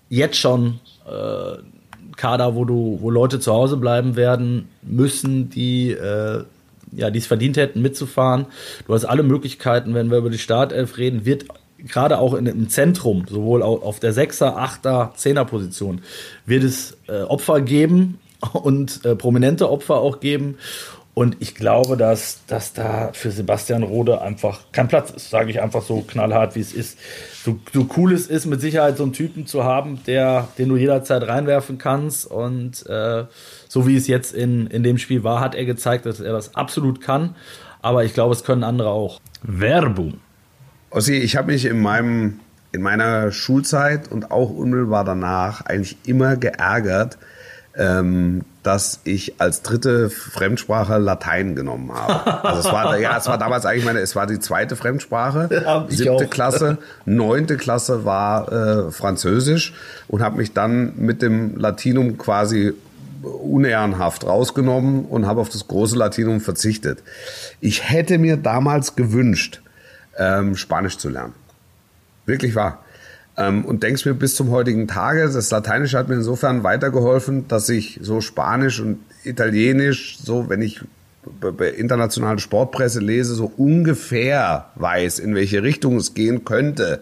[0.09, 1.57] jetzt schon äh,
[2.15, 6.43] Kader, wo du, wo Leute zu Hause bleiben werden müssen, die äh,
[6.95, 8.45] ja, die es verdient hätten, mitzufahren.
[8.85, 11.45] Du hast alle Möglichkeiten, wenn wir über die Startelf reden, wird
[11.79, 16.01] gerade auch in, im Zentrum, sowohl auf der Sechser, Achter, Zehner Position,
[16.45, 18.19] wird es äh, Opfer geben,
[18.53, 20.57] und äh, prominente Opfer auch geben.
[21.15, 25.61] Und ich glaube, dass, dass da für Sebastian Rode einfach kein Platz ist, sage ich
[25.61, 26.97] einfach so knallhart, wie es ist.
[27.43, 30.75] So, so cool es ist, mit Sicherheit so einen Typen zu haben, der, den du
[30.75, 32.25] jederzeit reinwerfen kannst.
[32.25, 33.25] Und äh,
[33.67, 36.55] so wie es jetzt in, in dem Spiel war, hat er gezeigt, dass er das
[36.55, 37.35] absolut kann.
[37.83, 39.21] aber ich glaube, es können andere auch.
[39.43, 40.15] Werbung.
[40.89, 42.39] Ossi, ich habe mich in meinem
[42.71, 47.19] in meiner Schulzeit und auch unmittelbar danach eigentlich immer geärgert,
[47.75, 52.43] ähm, dass ich als dritte Fremdsprache Latein genommen habe.
[52.45, 55.49] Also es war, ja, es war damals eigentlich meine, es war die zweite Fremdsprache.
[55.63, 56.29] Ja, Siebte auch.
[56.29, 59.73] Klasse, neunte Klasse war äh, Französisch
[60.07, 62.73] und habe mich dann mit dem Latinum quasi
[63.21, 66.99] unehrenhaft rausgenommen und habe auf das große Latinum verzichtet.
[67.61, 69.61] Ich hätte mir damals gewünscht,
[70.17, 71.33] ähm, Spanisch zu lernen.
[72.25, 72.82] Wirklich wahr.
[73.35, 77.67] Ähm, und denkst mir bis zum heutigen Tage, das Lateinische hat mir insofern weitergeholfen, dass
[77.69, 80.81] ich so Spanisch und Italienisch, so wenn ich
[81.39, 86.99] bei- internationalen Sportpresse lese, so ungefähr weiß, in welche Richtung es gehen könnte,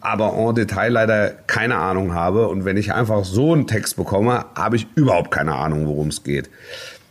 [0.00, 2.48] aber en Detail leider keine Ahnung habe.
[2.48, 6.24] Und wenn ich einfach so einen Text bekomme, habe ich überhaupt keine Ahnung, worum es
[6.24, 6.48] geht.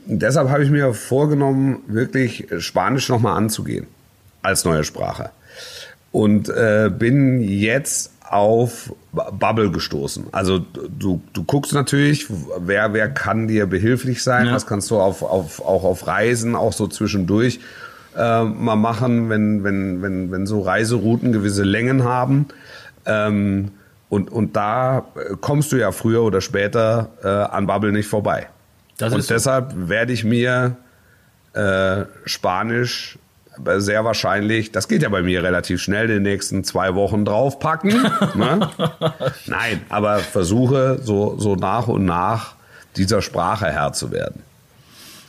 [0.07, 3.85] Und deshalb habe ich mir vorgenommen, wirklich Spanisch nochmal anzugehen
[4.41, 5.29] als neue Sprache
[6.11, 10.25] und äh, bin jetzt auf Bubble gestoßen.
[10.31, 12.27] Also du, du guckst natürlich,
[12.59, 14.53] wer, wer kann dir behilflich sein, Ja.
[14.53, 17.59] was kannst du auf, auf, auch auf Reisen, auch so zwischendurch
[18.17, 22.47] äh, mal machen, wenn, wenn, wenn, wenn so Reiserouten gewisse Längen haben.
[23.05, 23.71] Ähm,
[24.09, 28.47] und, und da äh, kommst du ja früher oder später äh, an Bubble nicht vorbei.
[28.97, 30.77] Das und deshalb werde ich mir
[31.53, 33.17] äh, Spanisch
[33.77, 37.89] sehr wahrscheinlich, das geht ja bei mir relativ schnell, in den nächsten zwei Wochen draufpacken.
[38.35, 38.69] ne?
[39.45, 42.55] Nein, aber versuche so, so nach und nach
[42.95, 44.43] dieser Sprache Herr zu werden.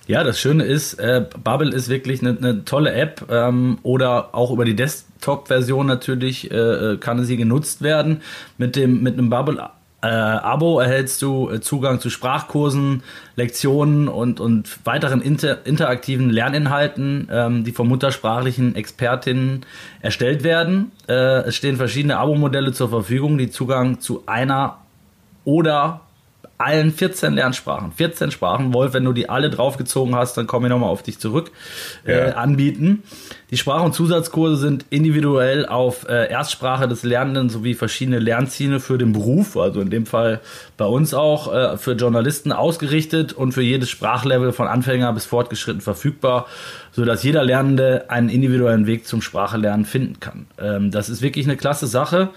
[0.07, 4.53] Ja, das Schöne ist, äh, Bubble ist wirklich eine, eine tolle App ähm, oder auch
[4.53, 8.23] über die Desktop-Version natürlich äh, äh, kann sie genutzt werden.
[8.57, 9.71] Mit dem mit einem Bubble
[10.07, 13.03] äh, Abo erhältst du äh, Zugang zu Sprachkursen,
[13.35, 19.67] Lektionen und, und weiteren inter, interaktiven Lerninhalten, ähm, die von muttersprachlichen Expertinnen
[20.01, 20.93] erstellt werden.
[21.09, 24.79] Äh, es stehen verschiedene Abo-Modelle zur Verfügung, die Zugang zu einer
[25.45, 26.03] oder
[26.59, 30.71] allen 14 Lernsprachen, 14 Sprachen, Wolf, wenn du die alle draufgezogen hast, dann komme ich
[30.71, 31.51] nochmal auf dich zurück,
[32.07, 32.35] äh, Ja.
[32.37, 33.03] anbieten.
[33.51, 38.99] Die Sprach- und Zusatzkurse sind individuell auf äh, Erstsprache des Lernenden sowie verschiedene Lernziele für
[38.99, 40.41] den Beruf, also in dem Fall
[40.77, 45.81] bei uns auch, äh, für Journalisten ausgerichtet und für jedes Sprachlevel von Anfänger bis fortgeschritten
[45.81, 46.47] verfügbar,
[46.91, 50.47] sodass jeder Lernende einen individuellen Weg zum Sprachelernen finden kann.
[50.59, 52.31] Ähm, das ist wirklich eine klasse Sache.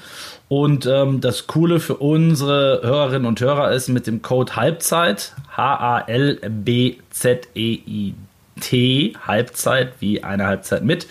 [0.49, 6.33] Und ähm, das Coole für unsere Hörerinnen und Hörer ist mit dem Code Halbzeit, H-A-L-B-Z-E-I-T,
[9.27, 11.05] Halbzeit wie eine Halbzeit mit,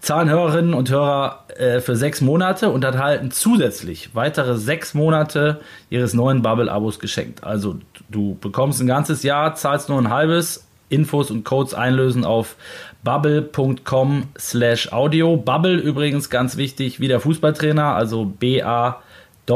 [0.00, 6.14] zahlen Hörerinnen und Hörer äh, für sechs Monate und erhalten zusätzlich weitere sechs Monate ihres
[6.14, 7.44] neuen Bubble-Abos geschenkt.
[7.44, 7.76] Also
[8.08, 12.56] du bekommst ein ganzes Jahr, zahlst nur ein halbes, Infos und Codes einlösen auf
[13.04, 15.36] bubble.com slash audio.
[15.36, 19.02] Bubble übrigens ganz wichtig, wie der Fußballtrainer, also B-A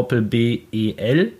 [0.00, 1.38] B-E-L.com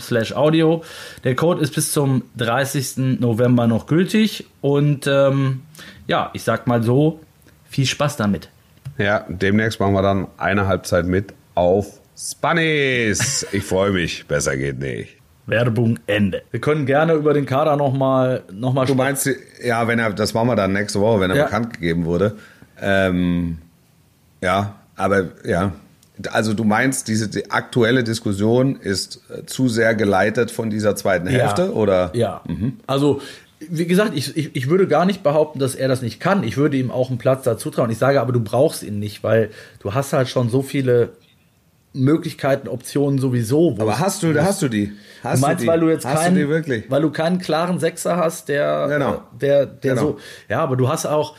[0.00, 0.82] slash audio.
[1.24, 3.20] Der Code ist bis zum 30.
[3.20, 5.62] November noch gültig und ähm,
[6.06, 7.20] ja, ich sag mal so,
[7.68, 8.48] viel Spaß damit.
[8.98, 13.44] Ja, demnächst machen wir dann eine Halbzeit mit auf Spanish.
[13.50, 14.24] Ich freue mich.
[14.26, 15.23] Besser geht nicht.
[15.46, 16.42] Werbung Ende.
[16.50, 19.28] Wir können gerne über den Kader nochmal noch mal Du meinst,
[19.62, 21.44] ja, wenn er, das machen wir dann nächste Woche, wenn er Ja.
[21.44, 22.36] bekannt gegeben wurde.
[22.80, 23.58] Ähm,
[24.40, 25.72] ja, aber ja.
[26.30, 31.26] Also du meinst, diese die aktuelle Diskussion ist äh, zu sehr geleitet von dieser zweiten
[31.26, 32.10] Hälfte, oder?
[32.14, 32.42] Ja.
[32.86, 33.20] Also,
[33.58, 36.44] wie gesagt, ich, ich, ich würde gar nicht behaupten, dass er das nicht kann.
[36.44, 37.90] Ich würde ihm auch einen Platz dazu trauen.
[37.90, 41.10] Ich sage aber, du brauchst ihn nicht, weil du hast halt schon so viele
[41.94, 43.76] Möglichkeiten, Optionen sowieso.
[43.78, 44.92] Aber hast du, da hast du die?
[45.22, 45.66] Hast du meinst, die?
[45.68, 46.90] weil du jetzt hast keinen, du wirklich?
[46.90, 49.22] weil du keinen klaren Sechser hast, der, Genau.
[49.40, 50.02] der, der Genau.
[50.08, 51.34] so, ja, aber du hast auch,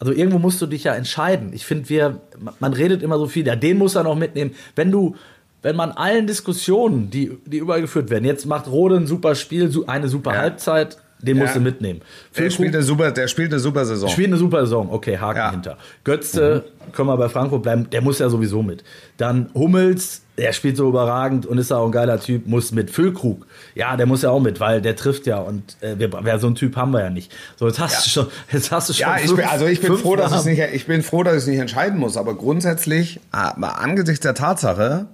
[0.00, 1.52] also irgendwo musst du dich ja entscheiden.
[1.52, 2.20] Ich finde, wir,
[2.58, 4.54] man redet immer so viel, ja, den muss er noch mitnehmen.
[4.74, 5.14] Wenn du,
[5.62, 9.70] wenn man allen Diskussionen, die, die überall geführt werden, jetzt macht Rode ein super Spiel,
[9.88, 10.38] eine super Ja.
[10.38, 12.00] Halbzeit, den musst du mitnehmen.
[12.00, 14.08] Der Füllkrug spielt eine super, der spielt eine super Saison.
[14.08, 15.50] Spielt eine super Saison, okay, Haken Ja.
[15.50, 15.78] hinter.
[16.04, 18.84] Götze, können wir bei Frankfurt bleiben, der muss ja sowieso mit.
[19.16, 22.90] Dann Hummels, der spielt so überragend und ist auch ein geiler Typ, muss mit.
[22.90, 26.38] Füllkrug, ja, der muss ja auch mit, weil der trifft ja und äh, wir, wer,
[26.38, 27.32] so einen Typ haben wir ja nicht.
[27.56, 29.00] So, jetzt hast du schon, jetzt hast du schon.
[29.00, 31.42] Ja, ich fünf- bin, also ich bin froh, dass ich nicht, ich bin froh, dass
[31.42, 32.16] ich nicht entscheiden muss.
[32.16, 35.06] Aber grundsätzlich, ah, mal angesichts der Tatsache,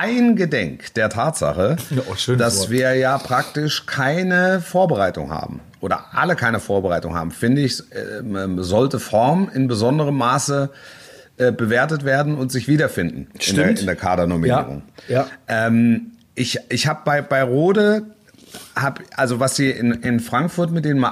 [0.00, 2.70] eingedenk der Tatsache, Ja, oh, dass Wort.
[2.70, 8.98] wir ja praktisch keine Vorbereitung haben oder alle keine Vorbereitung haben, finde ich, ähm, sollte
[8.98, 10.70] Form in besonderem Maße
[11.36, 13.80] äh, bewertet werden und sich wiederfinden in der, Stimmt.
[13.80, 14.82] in der Kadernominierung.
[15.08, 18.02] Ja, Ähm, ich ich habe bei, bei Rode,
[18.74, 21.04] hab, also was sie in, in Frankfurt mit, den,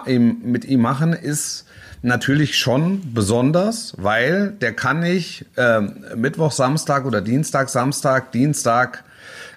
[0.42, 1.66] mit ihm machen, ist,
[2.02, 9.04] natürlich schon besonders, weil der kann nicht ähm, Mittwoch, Samstag oder Dienstag, Samstag, Dienstag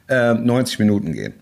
[0.08, 1.34] äh, 90 Minuten gehen.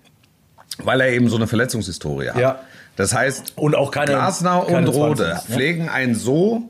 [0.80, 2.38] Weil er eben so eine Verletzungshistorie hat.
[2.38, 2.60] Ja.
[2.96, 5.56] Das heißt, Und auch keine- Glasner keine und Rode 20, ne?
[5.56, 6.64] pflegen ein so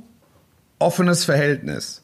[0.80, 2.02] offenes Verhältnis,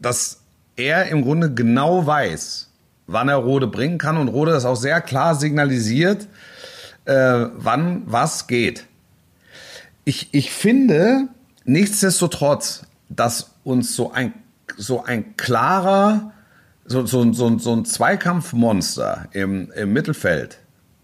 [0.00, 0.40] dass
[0.76, 2.70] er im Grunde genau weiß,
[3.06, 6.26] wann er Rode bringen kann und Rode das auch sehr klar signalisiert,
[7.04, 8.86] äh, wann was geht.
[10.04, 11.28] Ich, ich finde
[11.66, 14.32] nichtsdestotrotz, dass uns so ein,
[14.76, 16.32] so ein klarer,
[16.84, 20.58] so, so, so, so ein Zweikampfmonster im, im Mittelfeld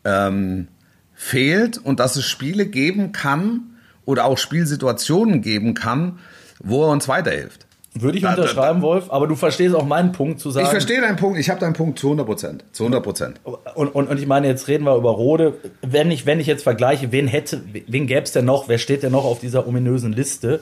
[0.04, 0.68] ähm,
[1.14, 6.18] fehlt und dass es Spiele geben kann oder auch Spielsituationen geben kann,
[6.58, 7.66] wo er uns weiterhilft.
[7.94, 10.64] Würde ich unterschreiben, Wolf, aber du verstehst auch meinen Punkt zu sagen.
[10.64, 12.64] Ich verstehe deinen Punkt, ich habe deinen Punkt zu 100 Prozent.
[12.72, 13.40] Zu 100 Prozent.
[13.74, 15.58] Und, und, und ich meine, jetzt reden wir über Rode.
[15.82, 18.68] Wenn ich, wenn ich jetzt vergleiche, wen hätte, wen gäbe es denn noch?
[18.68, 20.60] Wer steht denn noch auf dieser ominösen Liste?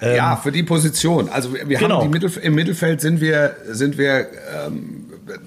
[0.00, 1.28] Ähm, ja, für die Position.
[1.28, 1.98] Also wir wir Genau.
[2.00, 4.26] haben die Mittelf im Mittelfeld sind wir sind wir
[4.66, 5.06] ähm,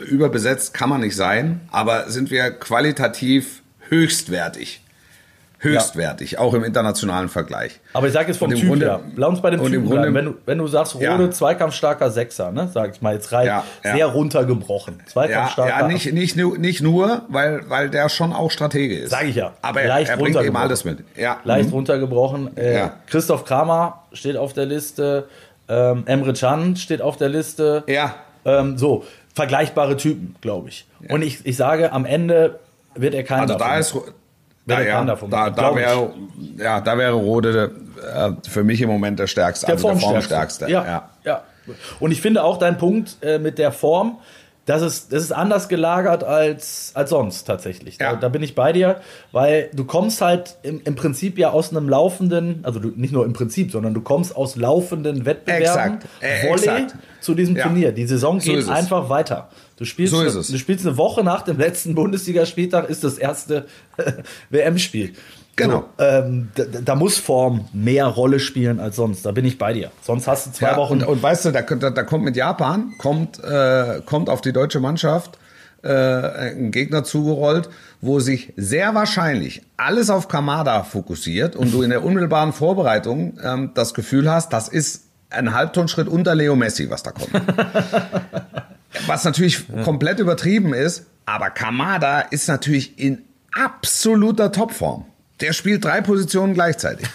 [0.10, 4.82] überbesetzt, kann man nicht sein, aber sind wir qualitativ höchstwertig.
[5.66, 7.80] Höchstwertig, auch im internationalen Vergleich.
[7.94, 9.00] Aber ich sage jetzt vom Typ Grunde- her.
[9.16, 10.04] Lass uns bei dem und Typ im bleiben.
[10.14, 11.32] Grunde- Wenn du, wenn du sagst, Rode, Ja.
[11.32, 12.70] zweikampfstarker Sechser, ne?
[12.74, 13.96] Sag ich mal jetzt rein, Ja, ja.
[13.96, 14.96] sehr runtergebrochen.
[15.00, 15.80] Ja, Zweikampfstarker.
[15.82, 19.10] ja nicht, nicht, nur, nicht nur, weil, weil der schon auch Stratege ist.
[19.12, 19.54] Sag ich ja.
[19.62, 21.00] Aber er, Leicht er bringt eben alles mit.
[21.18, 21.40] Ja.
[21.44, 21.74] Leicht Mhm.
[21.76, 22.58] runtergebrochen.
[22.58, 22.94] Äh, Ja.
[23.08, 25.28] Christoph Kramer steht auf der Liste.
[25.68, 27.84] Ähm, Emre Can steht auf der Liste.
[27.88, 28.14] Ja.
[28.46, 30.86] Ähm, so, vergleichbare Typen, glaube ich.
[31.10, 32.60] Und ich, ich sage, am Ende
[32.94, 33.96] wird er keinen Also da ist
[34.66, 36.12] da, ja, davon da, da wäre
[36.58, 40.66] ja da wäre Rode äh, für mich im Moment der stärkste, der also der Formstärkste.
[40.66, 40.72] Formstärkste.
[40.72, 41.44] Ja, ja.
[42.00, 44.20] Und ich finde auch dein Punkt äh, mit der Form,
[44.66, 47.98] das ist, das ist anders gelagert als, als sonst tatsächlich.
[48.00, 48.16] Da, Ja.
[48.16, 49.00] da bin ich bei dir,
[49.32, 53.26] weil du kommst halt im, im Prinzip ja aus einem laufenden, also du, nicht nur
[53.26, 56.06] im Prinzip, sondern du kommst aus laufenden Wettbewerben, Exakt.
[56.20, 56.96] Äh, Volley exakt.
[57.22, 57.64] zu diesem Ja.
[57.64, 57.92] Turnier.
[57.92, 59.50] Die Saison So geht einfach weiter.
[59.78, 63.66] Du spielst, So du spielst eine Woche nach dem letzten Bundesligaspieltag, ist das erste
[64.50, 65.14] WM-Spiel.
[65.56, 65.86] Genau.
[65.98, 69.26] So, ähm, da, da muss Form mehr Rolle spielen als sonst.
[69.26, 69.92] Da bin ich bei dir.
[70.02, 70.94] Sonst hast du zwei Ja, Wochen.
[71.02, 74.52] und, und weißt du, da, da, da kommt mit Japan, kommt, äh, kommt auf die
[74.52, 75.38] deutsche Mannschaft
[75.82, 77.70] äh, ein Gegner zugerollt,
[78.02, 83.72] wo sich sehr wahrscheinlich alles auf Kamada fokussiert und du in der unmittelbaren Vorbereitung ähm,
[83.76, 87.30] das Gefühl hast, das ist ein Halbtonschritt unter Leo Messi, was da kommt.
[89.08, 93.24] was natürlich komplett übertrieben ist, aber Kamada ist natürlich in
[93.56, 95.06] absoluter Topform.
[95.42, 97.08] Der spielt drei Positionen gleichzeitig.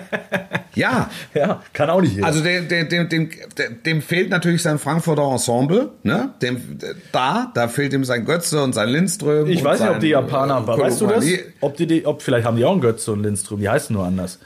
[0.74, 2.26] ja, ja, kann auch nicht jeder.
[2.26, 3.30] also dem, dem, dem,
[3.84, 5.90] dem, fehlt natürlich sein Frankfurter Ensemble.
[6.02, 6.30] Ne?
[6.42, 6.78] Dem,
[7.12, 9.46] da, da fehlt ihm sein Götze und sein Lindström.
[9.48, 11.24] ich weiß nicht, ob die Japaner, äh, weißt du das?
[11.60, 14.40] Ob die, ob vielleicht haben die auch einen Götze und Lindström, die heißen nur anders.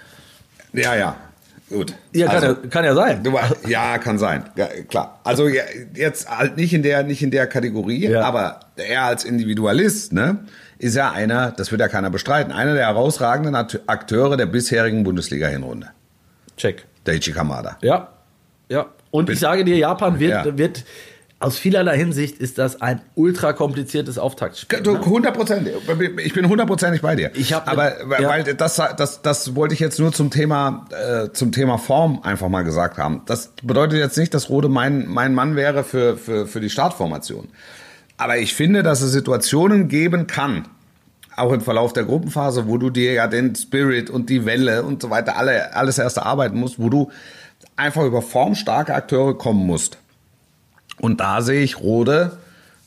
[0.74, 1.16] Ja, ja,
[1.70, 1.94] gut.
[2.12, 3.24] Ja, kann, Also, ja, kann ja sein.
[3.66, 4.44] Ja, kann sein.
[4.56, 5.20] Ja, klar.
[5.24, 5.62] Also ja,
[5.94, 8.22] jetzt halt nicht in der, nicht in der Kategorie, Ja.
[8.24, 10.44] aber er als Individualist, ne,
[10.80, 15.04] ist ja einer, das wird ja keiner bestreiten, einer der herausragenden Akt- Akteure der bisherigen
[15.04, 15.88] Bundesliga-Hinrunde.
[16.56, 16.86] Check.
[17.04, 17.76] Daichi Kamada.
[17.82, 18.08] Ja,
[18.68, 18.86] ja.
[19.10, 20.58] Und ich sage dir, Japan wird, Ja.
[20.58, 20.84] wird
[21.38, 24.82] aus vielerlei Hinsicht ist das ein ultra kompliziertes Auftaktspiel.
[24.82, 24.98] Du, ne?
[25.00, 25.68] 100 Prozent.
[26.22, 27.30] Ich bin hundertprozentig bei dir.
[27.34, 28.28] Ich hab- aber weil ja.
[28.28, 32.48] weil das, das, das wollte ich jetzt nur zum Thema, äh, zum Thema Form einfach
[32.50, 33.22] mal gesagt haben.
[33.24, 37.48] Das bedeutet jetzt nicht, dass Rode mein, mein Mann wäre für, für, für die Startformation.
[38.20, 40.66] Aber ich finde, dass es Situationen geben kann,
[41.38, 45.00] auch im Verlauf der Gruppenphase, wo du dir ja den Spirit und die Welle und
[45.00, 47.10] so weiter alle, alles erst erarbeiten musst, wo du
[47.76, 49.96] einfach über formstarke Akteure kommen musst.
[51.00, 52.36] Und da sehe ich Rode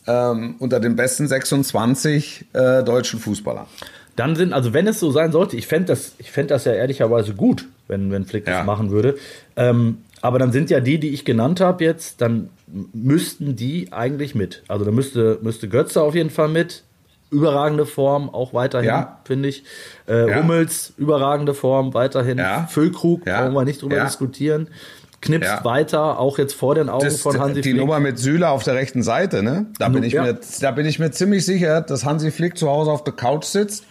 [0.05, 3.65] ähm, unter den besten 26 äh, deutschen Fußballern.
[4.15, 6.73] Dann sind, also wenn es so sein sollte, ich fände das, ich fänd das ja
[6.73, 8.57] ehrlicherweise gut, wenn, wenn Flick Ja.
[8.57, 9.17] das machen würde.
[9.55, 12.49] Ähm, aber dann sind ja die, die ich genannt habe jetzt, dann
[12.93, 14.63] müssten die eigentlich mit.
[14.67, 16.83] Also da müsste, müsste Götze auf jeden Fall mit.
[17.29, 19.19] Überragende Form, auch weiterhin, Ja.
[19.25, 19.63] finde ich.
[20.07, 20.38] Äh, Ja.
[20.41, 22.38] Hummels, überragende Form, weiterhin.
[22.38, 22.67] Ja.
[22.69, 23.41] Füllkrug, Ja.
[23.41, 24.67] brauchen wir nicht drüber diskutieren.
[25.21, 25.63] Knipst Ja.
[25.65, 27.77] weiter, auch jetzt vor den Augen Das, von Hansi die Flick.
[27.81, 29.67] Nummer mit Süle auf der rechten Seite, ne?
[29.79, 30.23] Da bin, ich Ja.
[30.23, 33.45] mir, da bin ich mir ziemlich sicher, dass Hansi Flick zu Hause auf der Couch
[33.45, 33.86] sitzt,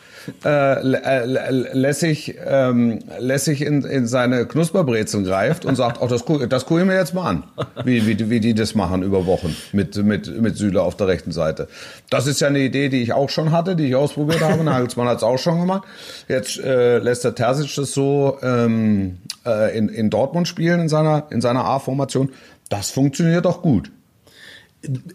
[0.45, 6.67] äh, äh, lässig, ähm, lässig in, in seine Knusperbrezeln greift und sagt, oh, das, das
[6.67, 7.45] gucke ich mir jetzt mal an,
[7.85, 11.33] wie, wie, wie die das machen über Wochen mit, mit, mit Süle auf der rechten
[11.33, 11.69] Seite.
[12.11, 14.63] Das ist ja eine Idee, die ich auch schon hatte, die ich ausprobiert habe.
[14.65, 15.83] Nagelsmann hat es auch schon gemacht.
[16.29, 21.27] Jetzt äh, lässt der Terzic das so ähm, äh, in, in Dortmund spielen, in seiner,
[21.31, 22.31] in seiner A-Formation.
[22.69, 23.91] Das funktioniert doch gut.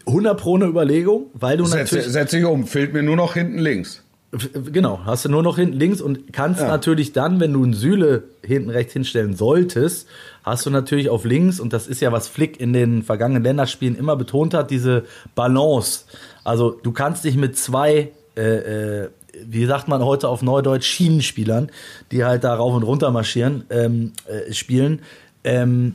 [0.06, 2.12] 100 pro eine Überlegung, weil du Setze, natürlich.
[2.12, 4.02] setze ich um, fehlt mir nur noch hinten links.
[4.30, 6.68] Genau, hast du nur noch hinten links und kannst ja.
[6.68, 10.06] natürlich dann, wenn du einen Süle hinten rechts hinstellen solltest,
[10.42, 13.96] hast du natürlich auf links, und das ist ja, was Flick in den vergangenen Länderspielen
[13.96, 15.04] immer betont hat, diese
[15.34, 16.04] Balance.
[16.44, 19.08] Also du kannst dich mit zwei, äh, äh,
[19.46, 21.70] wie sagt man heute auf Neudeutsch, Schienenspielern,
[22.12, 25.00] die halt da rauf und runter marschieren, ähm, äh, spielen.
[25.42, 25.94] Ähm,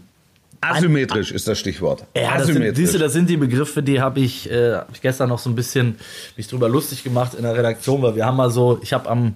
[0.72, 2.05] Asymmetrisch ist das Stichwort.
[2.16, 5.01] Ja, das sind, siehst du, das sind die Begriffe, die habe ich, äh, hab ich
[5.01, 5.95] gestern noch so ein bisschen
[6.38, 9.36] mich drüber lustig gemacht in der Redaktion, weil wir haben mal so, ich habe am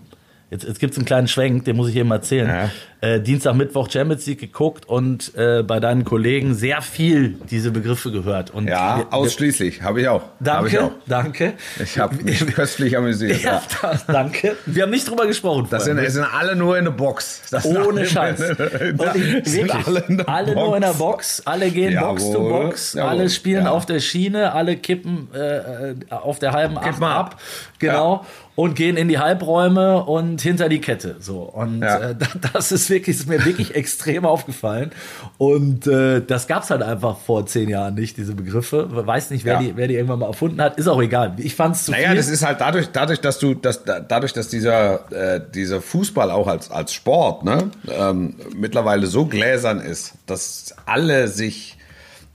[0.49, 2.47] Jetzt, jetzt gibt es einen kleinen Schwenk, den muss ich eben erzählen.
[2.47, 2.71] Ja.
[2.99, 8.11] Äh, Dienstag, Mittwoch Champions League geguckt und äh, bei deinen Kollegen sehr viel diese Begriffe
[8.11, 8.49] gehört.
[8.49, 10.23] Und ja, wir, ausschließlich, habe ich auch.
[10.39, 10.91] Danke, ich auch.
[11.05, 11.53] danke.
[11.79, 13.37] Ich habe mich köstlich amüsiert.
[13.47, 13.93] Ja, ja.
[14.07, 14.57] danke.
[14.65, 15.67] Wir haben nicht drüber gesprochen.
[15.69, 17.43] Das sind, sind alle nur in der Box.
[17.51, 18.39] Das Ohne Scheiß.
[18.39, 22.07] wirklich, alle, alle nur in der Box, alle gehen Jawohl.
[22.15, 23.09] Box to Box, Jawohl.
[23.09, 23.71] alle spielen ja.
[23.71, 27.39] auf der Schiene, alle kippen äh, auf der halben Acht ab.
[27.77, 28.25] Genau
[28.57, 31.17] und gehen in die Halbräume und hinter die Kette.
[31.19, 31.41] So.
[31.41, 32.09] Und ja.
[32.09, 32.15] äh,
[32.53, 34.91] das ist wirklich, ist mir wirklich extrem aufgefallen.
[35.37, 38.87] Und äh, das gab's halt einfach vor zehn Jahren nicht, diese Begriffe.
[38.89, 39.59] Weiß nicht, wer, ja.
[39.59, 40.77] die, wer die irgendwann mal erfunden hat.
[40.77, 41.35] Ist auch egal.
[41.37, 42.17] Ich fand's zu naja, viel.
[42.17, 46.47] das ist halt dadurch, dadurch, dass du, dass, dadurch, dass dieser, äh, dieser Fußball auch
[46.47, 51.77] als, als Sport ne, ähm, mittlerweile so gläsern ist, dass alle sich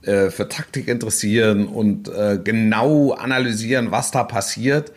[0.03, 4.91] äh, für Taktik interessieren und äh, genau analysieren, was da passiert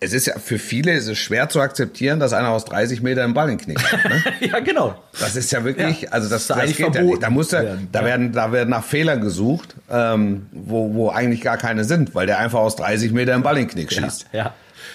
[0.00, 3.30] es ist ja für viele ist es schwer zu akzeptieren, dass einer aus 30 Metern
[3.30, 4.04] den Ball in Knick hat.
[4.04, 4.22] Ne?
[4.48, 4.94] ja, genau.
[5.18, 6.10] Das ist ja wirklich, ja.
[6.10, 7.22] also das, das, das geht ja nicht.
[7.22, 11.56] Da muss er, da werden, da werden nach Fehlern gesucht, ähm, wo, wo eigentlich gar
[11.56, 14.26] keine sind, weil der einfach aus 30 Metern den Ball in den Knick schießt.
[14.32, 14.38] Ja.
[14.38, 14.54] ja.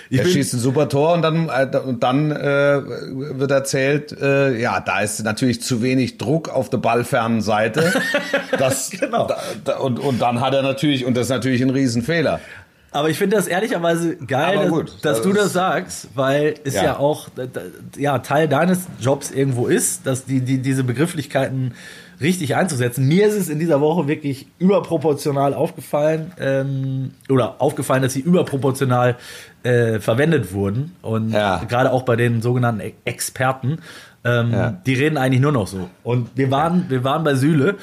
[0.09, 4.59] Ich er schießt ein super Tor und dann, äh, und dann äh, wird erzählt, äh,
[4.59, 7.91] ja, da ist natürlich zu wenig Druck auf der ballfernen Seite.
[8.57, 9.27] Das, genau.
[9.63, 12.39] Da, und, und dann hat er natürlich, und das ist natürlich ein Riesenfehler.
[12.93, 16.75] Aber ich finde das ehrlicherweise geil, gut, dass, dass das du das sagst, weil es
[16.75, 16.83] ja.
[16.83, 17.27] ja, auch
[17.97, 21.73] ja, Teil deines Jobs irgendwo ist, dass die, die, diese Begrifflichkeiten
[22.21, 23.07] richtig einzusetzen.
[23.07, 29.17] Mir ist es in dieser Woche wirklich überproportional aufgefallen ähm, oder aufgefallen, dass sie überproportional
[29.63, 31.63] äh, verwendet wurden und ja.
[31.67, 33.79] gerade auch bei den sogenannten Experten.
[34.25, 34.81] Ähm, ja.
[34.85, 35.89] Die reden eigentlich nur noch so.
[36.03, 37.75] Und wir waren, wir waren bei Süle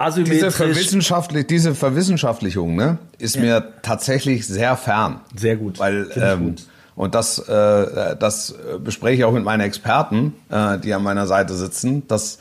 [0.00, 0.38] asymmetrisch.
[0.38, 3.42] Diese, Verwissenschaftlich, diese Verwissenschaftlichung ne, ist ja.
[3.42, 5.20] mir tatsächlich sehr fern.
[5.36, 5.78] Sehr gut.
[5.78, 6.62] Weil, ähm, gut.
[6.96, 11.54] Und das, äh, das bespreche ich auch mit meinen Experten, äh, die an meiner Seite
[11.54, 12.38] sitzen, dass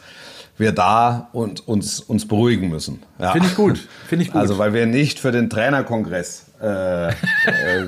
[0.57, 3.01] wir da und, uns, uns beruhigen müssen.
[3.20, 3.32] Ja.
[3.32, 3.88] Finde ich gut.
[4.07, 4.41] Finde ich gut.
[4.41, 7.14] Also, weil wir nicht für den Trainerkongress äh, äh,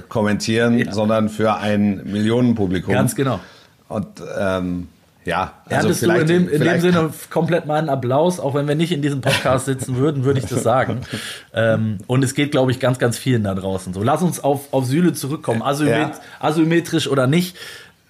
[0.07, 0.93] kommentieren, ja.
[0.93, 2.93] sondern für ein Millionenpublikum.
[2.93, 3.41] Ganz genau.
[3.89, 4.07] Und
[4.39, 4.87] ähm,
[5.23, 8.67] ja, also Erntest vielleicht, du in dem, in dem Sinne komplett meinen Applaus, auch wenn
[8.67, 11.01] wir nicht in diesem Podcast sitzen würden, würde ich das sagen.
[11.53, 14.01] ähm, und es geht, glaube ich, ganz, ganz vielen da draußen so.
[14.01, 16.21] Lass uns auf, auf Süle zurückkommen, Asymmet ja.
[16.39, 17.55] asymmetrisch oder nicht.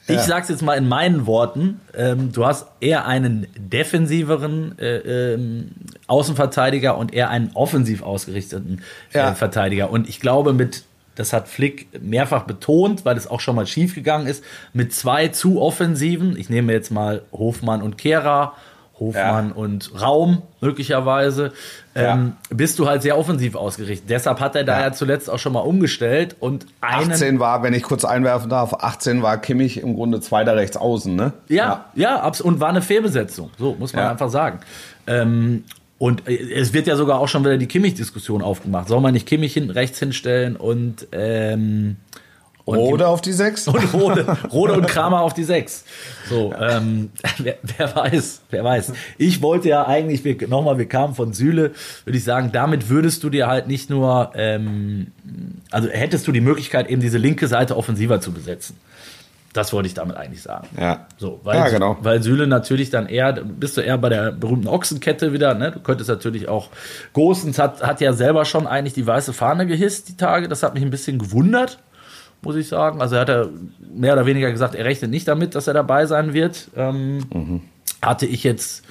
[0.07, 0.21] Ich ja.
[0.23, 1.79] sag's jetzt mal in meinen Worten.
[1.95, 5.71] Ähm, du hast eher einen defensiveren äh, ähm,
[6.07, 8.81] Außenverteidiger und eher einen offensiv ausgerichteten
[9.13, 9.33] äh, ja.
[9.35, 9.91] Verteidiger.
[9.91, 10.83] Und ich glaube, mit
[11.15, 14.43] das hat Flick mehrfach betont, weil es auch schon mal schief gegangen ist,
[14.73, 16.37] mit zwei zu Offensiven.
[16.37, 18.53] Ich nehme jetzt mal Hofmann und Kehra,
[19.01, 19.55] Hofmann ja.
[19.55, 21.53] und Raum möglicherweise,
[21.95, 22.13] ja.
[22.13, 24.09] ähm, bist du halt sehr offensiv ausgerichtet.
[24.09, 24.85] Deshalb hat er da ja.
[24.85, 28.75] ja zuletzt auch schon mal umgestellt und einen 18 war, wenn ich kurz einwerfen darf,
[28.75, 31.33] 18 war Kimmich im Grunde zweiter rechts außen, ne?
[31.49, 34.59] Ja, ja, ja und war eine Fehlbesetzung, so muss man einfach sagen.
[35.07, 35.63] Ähm,
[36.01, 38.87] und äh, es wird ja sogar auch schon wieder die Kimmich-Diskussion aufgemacht.
[38.87, 41.97] Soll man nicht Kimmich hinten rechts hinstellen und ähm,
[42.65, 43.67] und Rode auf die 6?
[43.67, 45.85] Und Rode, Rode und Kramer auf die 6.
[46.27, 48.93] So, ähm, wer, wer, weiß, wer weiß.
[49.19, 51.71] Ich wollte ja eigentlich, nochmal, wir kamen von Süle,
[52.05, 55.07] würde ich sagen, damit würdest du dir halt nicht nur, ähm,
[55.69, 58.75] also hättest du die Möglichkeit, eben diese linke Seite offensiver zu besetzen.
[59.53, 60.67] Das wollte ich damit eigentlich sagen.
[60.79, 61.07] Ja.
[61.17, 61.97] So, weil, ja, genau.
[62.01, 65.71] weil Süle natürlich dann eher, bist du eher bei der berühmten Ochsenkette wieder, ne?
[65.71, 66.69] Du könntest natürlich auch,
[67.11, 70.47] Gosens hat, hat ja selber schon eigentlich die weiße Fahne gehisst, die Tage.
[70.47, 71.79] Das hat mich ein bisschen gewundert,
[72.41, 73.01] muss ich sagen.
[73.01, 73.45] Also er hat ja
[73.93, 76.69] mehr oder weniger gesagt, er rechnet nicht damit, dass er dabei sein wird.
[76.77, 77.61] Ähm, mhm.
[78.01, 78.83] Hatte ich jetzt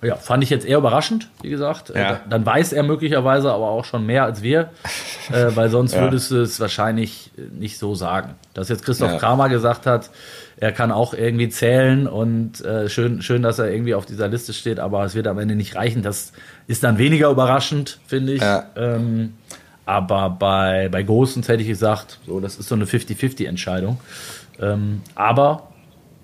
[0.00, 1.90] ja, fand ich jetzt eher überraschend, wie gesagt.
[1.90, 2.20] Äh, ja.
[2.28, 4.70] Dann weiß er möglicherweise aber auch schon mehr als wir,
[5.32, 6.02] äh, weil sonst ja.
[6.02, 8.34] würdest du es wahrscheinlich nicht so sagen.
[8.54, 9.18] Dass jetzt Christoph ja.
[9.18, 10.10] Kramer gesagt hat,
[10.56, 14.52] er kann auch irgendwie zählen und äh, schön, schön, dass er irgendwie auf dieser Liste
[14.52, 16.02] steht, aber es wird am Ende nicht reichen.
[16.02, 16.32] Das
[16.66, 18.42] ist dann weniger überraschend, finde ich.
[18.76, 19.34] Ähm,
[19.84, 23.98] aber bei, bei Gosens hätte ich gesagt, so, das ist so eine 50-50-Entscheidung.
[24.60, 25.68] Ähm, aber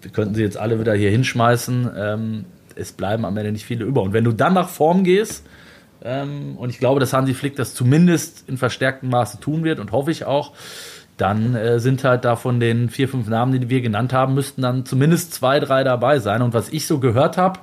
[0.02, 1.90] wir könnten sie jetzt alle wieder hier hinschmeißen.
[1.96, 2.44] Ähm,
[2.76, 4.02] es bleiben am Ende nicht viele über.
[4.02, 5.44] Und wenn du dann nach Form gehst,
[6.02, 9.92] ähm, und ich glaube, dass Hansi Flick das zumindest in verstärktem Maße tun wird und
[9.92, 10.52] hoffe ich auch,
[11.16, 14.62] dann äh, sind halt da von den vier, fünf Namen, die wir genannt haben, müssten
[14.62, 16.42] dann zumindest zwei, drei dabei sein.
[16.42, 17.60] Und was ich so gehört habe,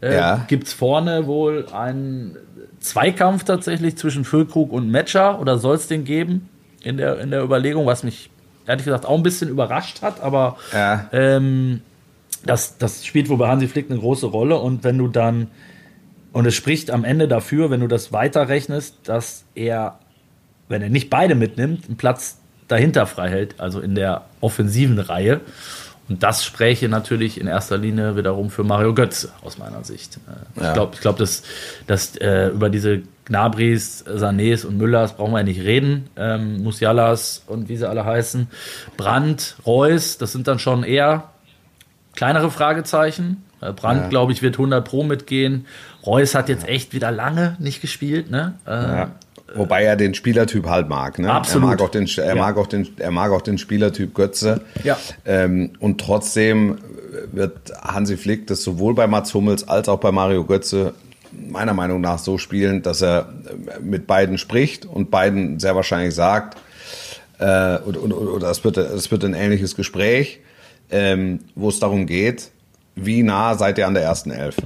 [0.00, 0.44] äh, Ja.
[0.48, 2.36] gibt es vorne wohl einen
[2.80, 6.48] Zweikampf tatsächlich zwischen Füllkrug und Matcher oder soll es den geben
[6.82, 8.30] in der, in der Überlegung, was mich
[8.66, 11.08] ehrlich gesagt auch ein bisschen überrascht hat, aber Ja.
[11.12, 11.82] ähm,
[12.46, 15.48] das, das spielt wohl bei Hansi Flick eine große Rolle und wenn du dann,
[16.32, 19.98] und es spricht am Ende dafür, wenn du das weiterrechnest, dass er,
[20.68, 22.38] wenn er nicht beide mitnimmt, einen Platz
[22.68, 25.40] dahinter frei hält, also in der offensiven Reihe.
[26.08, 30.18] Und das spräche natürlich in erster Linie wiederum für Mario Götze aus meiner Sicht.
[30.28, 30.68] Äh, Ja.
[30.68, 31.42] Ich glaube, ich glaub, dass,
[31.88, 36.08] dass äh, über diese Gnabris, Sanés und Müllers brauchen wir ja nicht reden.
[36.16, 38.46] Ähm, Musialas und wie sie alle heißen.
[38.96, 41.30] Brandt, Reus, das sind dann schon eher
[42.16, 43.42] kleinere Fragezeichen.
[43.60, 44.08] Äh, Brandt, Ja.
[44.08, 45.66] glaube ich, wird 100 Pro mitgehen.
[46.04, 48.30] Reus hat jetzt echt wieder lange nicht gespielt.
[48.30, 48.54] Ne?
[48.66, 49.10] Äh, Ja.
[49.54, 51.18] Wobei er den Spielertyp halt mag.
[51.20, 51.32] Ne?
[51.32, 51.68] Absolut.
[51.68, 52.34] Er mag auch den, er Ja.
[52.34, 54.60] mag auch den, er mag auch den Spielertyp Götze.
[54.82, 54.98] Ja.
[55.24, 56.78] Ähm, und trotzdem
[57.32, 60.94] wird Hansi Flick das sowohl bei Mats Hummels als auch bei Mario Götze
[61.32, 63.28] meiner Meinung nach so spielen, dass er
[63.68, 66.58] äh, mit beiden spricht und beiden sehr wahrscheinlich sagt,
[67.38, 70.40] äh, und, und, und das wird, es wird ein ähnliches Gespräch,
[70.90, 72.50] ähm, wo es darum geht,
[72.94, 74.56] wie nah seid ihr an der ersten Elf?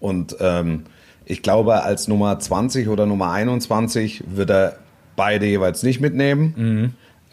[0.00, 0.84] Und ähm,
[1.24, 4.76] ich glaube, als Nummer 20 oder Nummer 21 wird er
[5.16, 6.54] beide jeweils nicht mitnehmen.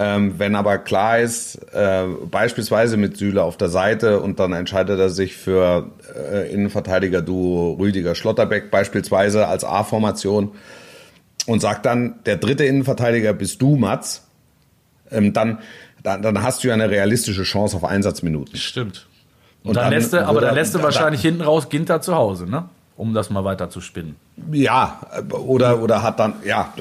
[0.01, 4.97] Ähm, wenn aber klar ist, äh, beispielsweise mit Süle auf der Seite und dann entscheidet
[4.97, 10.51] er sich für äh, Innenverteidiger-Duo Rüdiger Schlotterbeck beispielsweise als A-Formation
[11.47, 14.25] und sagt dann, der dritte Innenverteidiger bist du, Mats,
[15.11, 15.59] ähm, dann,
[16.03, 18.55] dann, dann hast du ja eine realistische Chance auf Einsatzminuten.
[18.57, 19.05] Stimmt.
[19.63, 22.01] Und, Und dann, dann lässt er, aber dann lässt er da- wahrscheinlich hinten raus Ginter
[22.01, 22.65] zu Hause, ne?
[22.95, 24.15] Um das mal weiter zu spinnen.
[24.51, 24.99] Ja,
[25.31, 26.73] oder, oder hat dann, ja,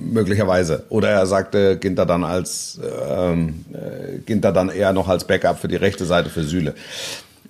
[0.00, 0.84] möglicherweise.
[0.88, 5.68] Oder er sagte Ginter dann als, ähm, äh, Ginter dann eher noch als Backup für
[5.68, 6.74] die rechte Seite für Süle.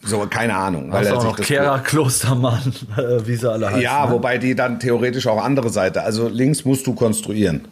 [0.02, 0.92] So, keine Ahnung.
[0.92, 3.80] Hast er auch noch Kehrer, Klostermann, äh, wie sie alle heißen.
[3.82, 4.12] Ja, ne?
[4.12, 6.02] wobei die dann theoretisch auch andere Seite.
[6.02, 7.66] Also links musst du konstruieren.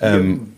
[0.00, 0.52] Ähm,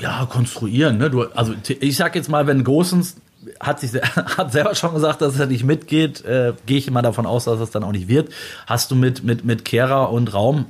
[0.00, 1.10] Ja, konstruieren, ne?
[1.10, 3.16] Du, also ich sag jetzt mal, wenn Großens
[3.60, 7.26] hat sich hat selber schon gesagt, dass er nicht mitgeht, äh, gehe ich immer davon
[7.26, 8.32] aus, dass es dann auch nicht wird.
[8.66, 10.66] Hast du mit mit mit Kehrer und Raum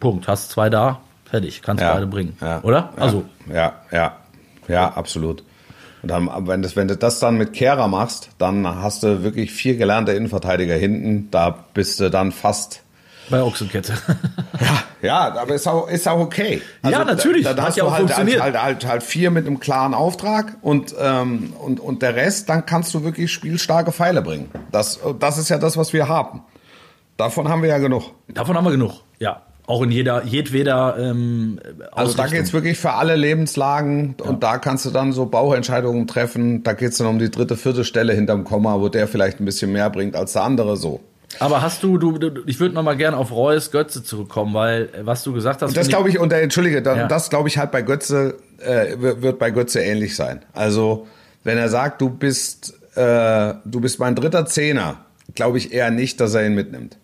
[0.00, 2.92] Punkt, hast zwei da, fertig, kannst ja, beide bringen, ja, oder?
[2.96, 4.16] Ja, Also ja, ja,
[4.68, 5.44] ja, absolut.
[6.02, 9.52] Und dann, wenn, das, wenn du das dann mit Kehrer machst, dann hast du wirklich
[9.52, 11.28] vier gelernte Innenverteidiger hinten.
[11.30, 12.82] Da bist du dann fast
[13.30, 13.94] bei Ochsenkette.
[14.60, 16.62] Ja, ja, aber ist auch, ist auch okay.
[16.88, 17.42] Ja, natürlich.
[17.42, 18.42] Da, da hast ja du auch halt, halt, funktioniert.
[18.42, 22.64] halt, halt, halt vier mit einem klaren Auftrag und, ähm, und, und der Rest, dann
[22.64, 24.50] kannst du wirklich spielstarke Pfeile bringen.
[24.70, 26.42] Das, das ist ja das, was wir haben.
[27.16, 28.12] Davon haben wir ja genug.
[28.28, 29.00] Davon haben wir genug.
[29.18, 31.58] Ja, auch in jeder jedweder ähm,
[31.92, 32.30] Also da Ausrichtung.
[32.38, 36.62] geht's wirklich für alle Lebenslagen und da kannst du dann so Bauentscheidungen treffen.
[36.62, 39.72] Da geht's dann um die dritte, vierte Stelle hinterm Komma, wo der vielleicht ein bisschen
[39.72, 41.00] mehr bringt als der andere so.
[41.38, 44.82] Aber hast du, du, du ich würde noch mal gerne auf Reus Götze zurückkommen, weil
[44.92, 47.08] äh, was du gesagt hast, Und das glaube ich, und äh, entschuldige, da, Ja.
[47.08, 50.40] das glaube ich halt bei Götze, äh, wird bei Götze ähnlich sein.
[50.52, 51.06] Also,
[51.44, 54.96] wenn er sagt, du bist, äh, du bist mein dritter Zehner,
[55.34, 56.96] glaube ich eher nicht, dass er ihn mitnimmt.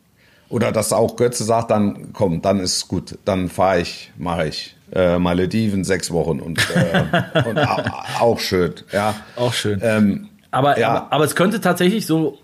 [0.50, 4.74] Oder dass auch Götze sagt, dann komm, dann ist gut, dann fahre ich, mache ich.
[4.90, 7.02] Äh, Malediven sechs Wochen und, äh,
[7.48, 7.82] und au-
[8.20, 9.14] auch schön, ja.
[9.36, 9.78] Auch schön.
[9.82, 10.88] Ähm, Aber, Ja.
[10.90, 12.38] aber, aber es könnte tatsächlich so,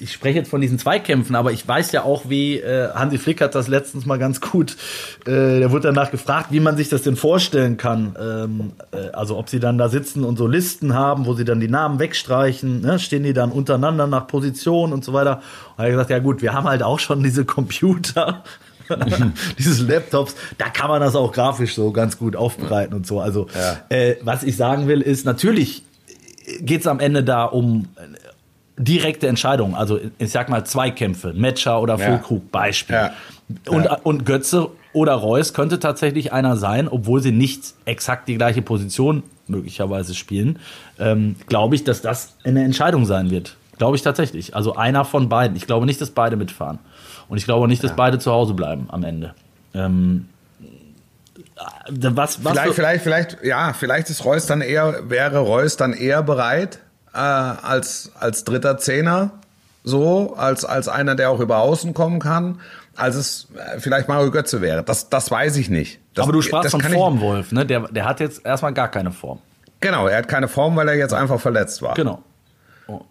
[0.00, 3.40] ich spreche jetzt von diesen Zweikämpfen, aber ich weiß ja auch, wie äh, Hansi Flick
[3.40, 4.76] hat das letztens mal ganz gut,
[5.26, 8.16] äh, der wurde danach gefragt, wie man sich das denn vorstellen kann.
[8.20, 11.60] Ähm, äh, also ob sie dann da sitzen und so Listen haben, wo sie dann
[11.60, 12.98] die Namen wegstreichen, ne?
[12.98, 15.42] stehen die dann untereinander nach Position und so weiter.
[15.76, 18.42] Und er hat gesagt, ja gut, wir haben halt auch schon diese Computer.
[19.58, 23.18] dieses Laptops, da kann man das auch grafisch so ganz gut aufbereiten und so.
[23.18, 23.80] Also, Ja.
[23.88, 25.84] äh, was ich sagen will, ist natürlich
[26.60, 27.88] geht es am Ende da um
[28.76, 29.74] direkte Entscheidungen.
[29.74, 32.06] Also ich sag mal Zweikämpfe, Matcher oder Ja.
[32.06, 32.96] Füllkrug, Beispiel.
[32.96, 33.12] Ja.
[33.68, 33.98] Und, Ja.
[34.02, 39.22] und Götze oder Reus könnte tatsächlich einer sein, obwohl sie nicht exakt die gleiche Position
[39.46, 40.58] möglicherweise spielen.
[40.98, 43.56] Ähm, Glaube ich, dass das eine Entscheidung sein wird.
[43.76, 44.54] Glaube ich tatsächlich.
[44.56, 45.56] Also einer von beiden.
[45.56, 46.78] Ich glaube nicht, dass beide mitfahren.
[47.28, 49.34] Und ich glaube nicht, dass beide zu Hause bleiben am Ende.
[49.74, 50.28] Ähm,
[51.56, 55.92] äh, was, was Vielleicht, vielleicht, vielleicht, ja, vielleicht ist Reus dann eher, wäre Reus dann
[55.92, 56.78] eher bereit,
[57.14, 59.30] äh, als, als dritter Zehner,
[59.84, 62.60] so, als, als einer, der auch über außen kommen kann,
[62.96, 64.82] als es äh, vielleicht Mario Götze wäre.
[64.82, 66.00] Das, das weiß ich nicht.
[66.14, 67.52] Das, aber du sprachst von kann ich- Form, Wolf.
[67.52, 67.66] Ne?
[67.66, 69.38] Der, der hat jetzt erstmal gar keine Form.
[69.80, 71.94] Genau, er hat keine Form, weil er jetzt einfach verletzt war.
[71.94, 72.22] Genau.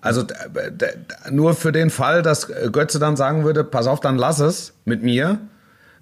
[0.02, 0.34] Also d-
[0.72, 0.86] d-
[1.32, 5.02] nur für den Fall, dass Götze dann sagen würde, pass auf, dann lass es mit
[5.04, 5.40] mir,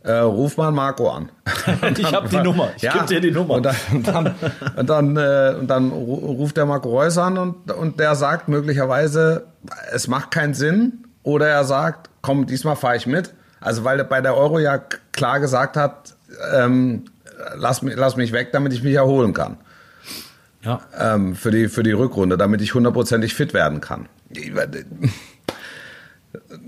[0.03, 1.29] äh, ruf mal Marco an.
[1.97, 2.69] ich habe die Nummer.
[2.75, 2.93] Ich Ja.
[2.93, 3.53] gebe dir die Nummer.
[3.55, 4.35] Und dann, und dann,
[4.75, 8.47] und dann, äh, und dann ru- ruft der Marco Reus an und, und der sagt
[8.47, 9.45] möglicherweise,
[9.93, 11.05] es macht keinen Sinn.
[11.23, 13.33] Oder er sagt, komm, diesmal fahre ich mit.
[13.59, 14.79] Also weil er bei der Euro ja
[15.11, 16.15] klar gesagt hat,
[16.51, 17.05] ähm,
[17.55, 19.57] lass, mich, lass mich weg, damit ich mich erholen kann.
[20.63, 20.79] ja.
[20.99, 24.07] Ähm, für, die, für die Rückrunde, damit ich hundertprozentig fit werden kann.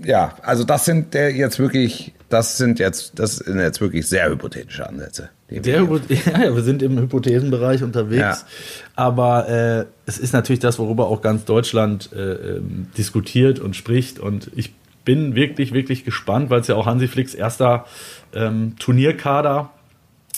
[0.04, 4.28] Ja, also das sind der jetzt wirklich, das sind jetzt, das sind jetzt wirklich sehr
[4.30, 5.30] hypothetische Ansätze.
[5.48, 8.20] hier Hypo ja, ja, wir sind im Hypothesenbereich unterwegs.
[8.20, 8.38] Ja.
[8.96, 14.18] Aber äh, es ist natürlich das, worüber auch ganz Deutschland äh, ähm, diskutiert und spricht.
[14.18, 17.84] Und ich bin wirklich, wirklich gespannt, weil es ja auch Hansi Flicks erster
[18.34, 19.70] ähm, Turnierkader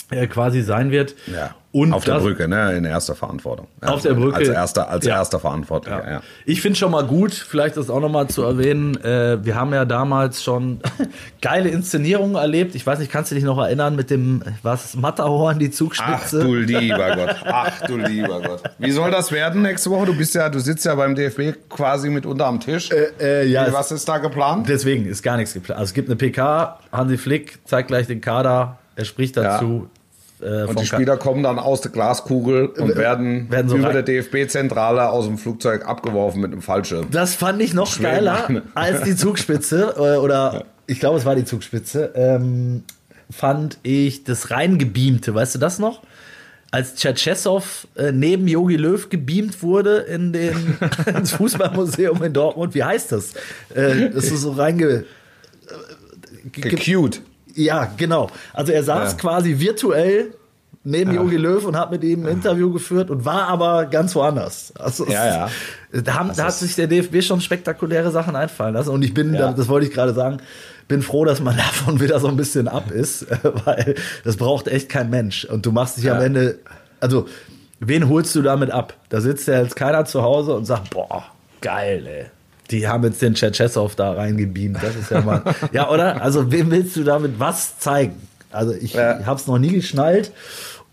[0.09, 1.15] äh, quasi sein wird.
[1.27, 1.55] Ja.
[1.77, 3.67] Und auf der das- Brücke, ne, in erster Verantwortung.
[3.81, 4.35] Auf der Brücke.
[4.37, 5.15] Als erster, als Ja.
[5.17, 6.11] erster Verantwortlicher, ja.
[6.13, 6.21] Ja.
[6.45, 9.73] Ich finde schon mal gut, vielleicht das auch noch mal zu erwähnen, äh, wir haben
[9.73, 10.79] ja damals schon
[11.41, 12.75] geile Inszenierungen erlebt.
[12.75, 16.39] Ich weiß nicht, kannst du dich noch erinnern mit dem, was, Matterhorn, die Ach Zugspitze?
[16.43, 18.63] du lieber Gott, ach du lieber Gott.
[18.79, 20.07] Wie soll das werden nächste Woche?
[20.07, 22.89] Du bist ja, du sitzt ja beim DFB quasi mit unter am Tisch.
[22.91, 24.67] äh, ja, Wie, es- was ist da geplant?
[24.69, 25.79] Deswegen ist gar nichts geplant.
[25.79, 29.89] Also es gibt eine PK, Hansi Flick zeigt gleich den Kader, er spricht dazu.
[30.41, 33.93] Äh, Und die Spieler kommen dann aus der Glaskugel und werden, werden so über rein-
[33.93, 37.07] der DFB-Zentrale aus dem Flugzeug abgeworfen mit einem Fallschirm.
[37.11, 38.03] Das fand ich noch Schweden.
[38.25, 42.11] geiler als die Zugspitze äh, oder ich glaube, es war die Zugspitze.
[42.15, 42.83] Ähm,
[43.31, 46.01] fand ich das reingebeamte, weißt du das noch?
[46.69, 50.77] Als Tschetschesow äh, neben Jogi Löw gebeamt wurde in den,
[51.15, 52.75] ins Fußballmuseum in Dortmund.
[52.75, 53.33] Wie heißt das?
[53.73, 55.05] Äh, das ist so reinge.
[56.51, 57.21] Gecute.
[57.57, 58.29] Ja, genau.
[58.53, 59.17] Also er saß Ja.
[59.17, 60.33] quasi virtuell
[60.83, 64.71] neben Jogi Löw und hat mit ihm ein Interview geführt und war aber ganz woanders.
[64.79, 65.49] Also Ja, ja.
[65.91, 68.91] Da, haben, da hat sich der DFB schon spektakuläre Sachen einfallen lassen.
[68.91, 69.51] Und ich bin, Ja.
[69.51, 70.37] das wollte ich gerade sagen,
[70.87, 73.25] bin froh, dass man davon wieder so ein bisschen ab ist,
[73.65, 75.43] weil das braucht echt kein Mensch.
[75.45, 76.23] Und du machst dich am Ja.
[76.23, 76.59] Ende,
[77.01, 77.27] also
[77.81, 78.93] wen holst du damit ab?
[79.09, 81.25] Da sitzt ja jetzt keiner zu Hause und sagt, boah,
[81.59, 82.25] geil, ey.
[82.71, 84.77] Die haben jetzt den Tschetschesow da reingebeamt.
[84.81, 85.41] Das ist ja mal.
[85.71, 86.21] ja, oder?
[86.21, 88.15] Also, wem willst du damit was zeigen?
[88.51, 89.25] Also, ich Ja.
[89.25, 90.31] habe es noch nie geschnallt.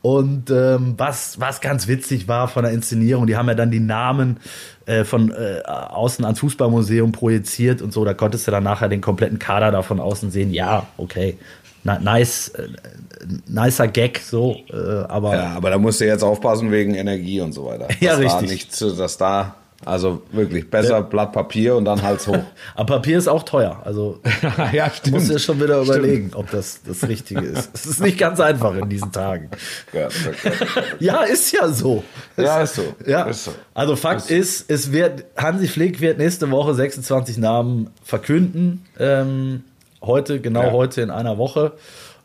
[0.03, 3.81] Und ähm, was, was ganz witzig war von der Inszenierung, die haben ja dann die
[3.81, 4.37] Namen
[4.85, 8.05] äh, von äh, außen ans Fußballmuseum projiziert und so.
[8.05, 10.53] Da konntest du dann nachher den kompletten Kader da von außen sehen.
[10.53, 11.39] Ja, okay.
[11.85, 12.69] Na, nice, äh,
[13.47, 14.77] nicer Gag, so, äh,
[15.09, 17.89] aber Ja, aber da musst du jetzt aufpassen wegen Energie und so weiter.
[18.01, 18.51] Ja, dass Da richtig.
[18.51, 19.55] nicht zu, dass da,
[19.87, 22.39] also wirklich besser Blatt Papier und dann Hals hoch.
[22.75, 23.81] aber Papier ist auch teuer.
[23.85, 24.21] Also
[24.73, 27.71] ja, musst du schon wieder überlegen, ob das das Richtige ist.
[27.75, 29.51] Es ist nicht ganz einfach in diesen Tagen.
[29.93, 30.09] Ja,
[31.01, 32.03] Ja, ist ja so.
[32.37, 32.95] ja, ist so.
[33.07, 33.53] Ja, Ist so.
[33.75, 38.85] also Fakt ist, es wird, Hansi Flick wird nächste Woche 26 Namen verkünden.
[38.99, 39.65] Ähm,
[40.03, 40.73] heute, genau Ja.
[40.73, 41.73] heute in einer Woche.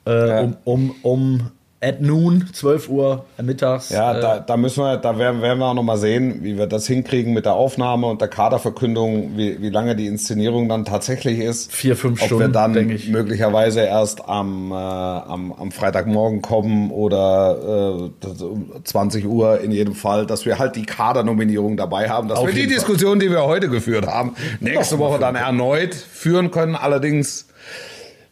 [0.06, 0.44] Äh.
[0.44, 1.52] Um, um, um
[1.82, 3.90] at noon, 12 Uhr mittags.
[3.90, 6.58] Ja, äh, da, da müssen wir, da werden, werden wir auch noch mal sehen, wie
[6.58, 10.84] wir das hinkriegen mit der Aufnahme und der Kaderverkündung, wie, wie lange die Inszenierung dann
[10.84, 11.72] tatsächlich ist.
[11.72, 13.08] Vier, fünf Ob wir Stunden, dann denke ich.
[13.08, 19.72] möglicherweise erst am, äh, am, am Freitagmorgen kommen oder äh, das um 20 Uhr in
[19.72, 22.74] jedem Fall, dass wir halt die Kadernominierung dabei haben, dass Auf wir die Fall.
[22.74, 27.48] Diskussion, die wir heute geführt haben, nächste Woche dann erneut führen können, allerdings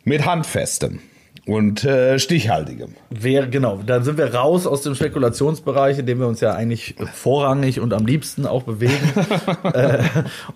[0.04, 1.00] mit Handfestem
[1.48, 2.90] und äh, Stichhaltigem.
[3.10, 6.96] Wäre, genau, dann sind wir raus aus dem Spekulationsbereich, in dem wir uns ja eigentlich
[7.14, 9.14] vorrangig und am liebsten auch bewegen.
[9.64, 10.00] äh,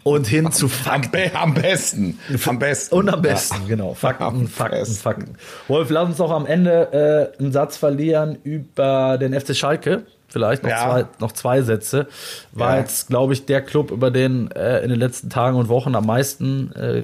[0.04, 1.12] und hin zu Am, Fakten.
[1.12, 2.20] be am besten.
[2.46, 2.96] Am besten.
[2.96, 3.94] Und am besten, genau.
[3.94, 4.96] Fakten, Am Fakten, besten.
[4.96, 5.36] Fakten.
[5.68, 10.04] Wolf, lass uns auch am Ende äh, einen Satz verlieren über den FC Schalke.
[10.28, 10.84] Vielleicht noch, Ja.
[10.89, 12.08] zwei, noch zwei Sätze.
[12.54, 12.80] War Ja.
[12.82, 16.06] jetzt, glaube ich, der Club, über den äh, in den letzten Tagen und Wochen am
[16.06, 17.04] meisten äh,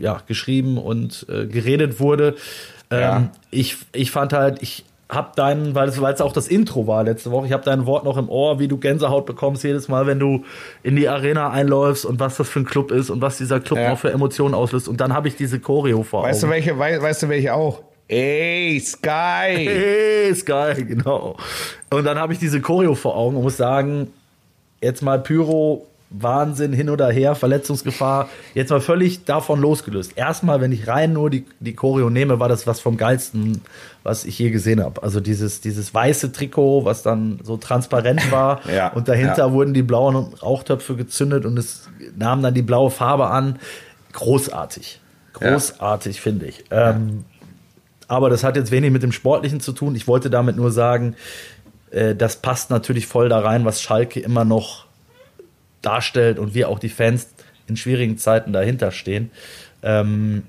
[0.00, 2.34] ja, geschrieben und äh, geredet wurde.
[2.94, 3.28] Ähm, Ja.
[3.50, 7.04] ich, ich fand halt, ich hab deinen, weil es, weil es auch das Intro war
[7.04, 10.06] letzte Woche, ich habe dein Wort noch im Ohr, wie du Gänsehaut bekommst jedes Mal,
[10.06, 10.44] wenn du
[10.82, 13.78] in die Arena einläufst und was das für ein Club ist und was dieser Club
[13.78, 13.92] Ja.
[13.92, 14.88] auch für Emotionen auslöst.
[14.88, 16.54] Und dann habe ich diese Choreo vor Weißt du, Augen.
[16.54, 17.82] welche, wei- weißt du, welche auch?
[18.08, 19.68] Ey, Sky!
[20.30, 21.36] Ist geil, genau.
[21.90, 24.08] Und dann habe ich diese Choreo vor Augen und muss sagen,
[24.82, 25.86] jetzt mal Pyro,
[26.16, 30.12] Wahnsinn, hin oder her, Verletzungsgefahr, jetzt mal völlig davon losgelöst.
[30.16, 33.62] Erstmal, wenn ich rein nur die, die Choreo nehme, war das was vom Geilsten,
[34.02, 35.02] was ich je gesehen habe.
[35.02, 39.52] Also dieses, dieses weiße Trikot, was dann so transparent war Ja, und dahinter ja.
[39.52, 43.58] wurden die blauen Rauchtöpfe gezündet und es nahm dann die blaue Farbe an.
[44.12, 45.00] Großartig.
[45.32, 46.64] Großartig, finde ich.
[46.70, 47.24] Ähm,
[48.06, 49.96] aber das hat jetzt wenig mit dem Sportlichen zu tun.
[49.96, 51.16] Ich wollte damit nur sagen,
[51.90, 54.86] äh, das passt natürlich voll da rein, was Schalke immer noch
[55.84, 57.28] darstellt und wir auch die Fans
[57.66, 59.30] in schwierigen Zeiten dahinter stehen.
[59.82, 60.42] Ähm,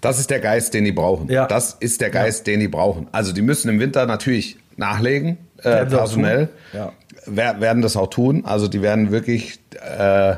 [0.00, 1.28] Das ist der Geist, den die brauchen.
[1.30, 1.46] Ja.
[1.46, 3.08] Das ist der Geist, den die brauchen.
[3.12, 6.48] Also die müssen im Winter natürlich nachlegen, äh, personell.
[6.72, 6.92] Ja.
[7.26, 8.44] Wer, werden das auch tun.
[8.44, 10.36] Also die werden wirklich, äh,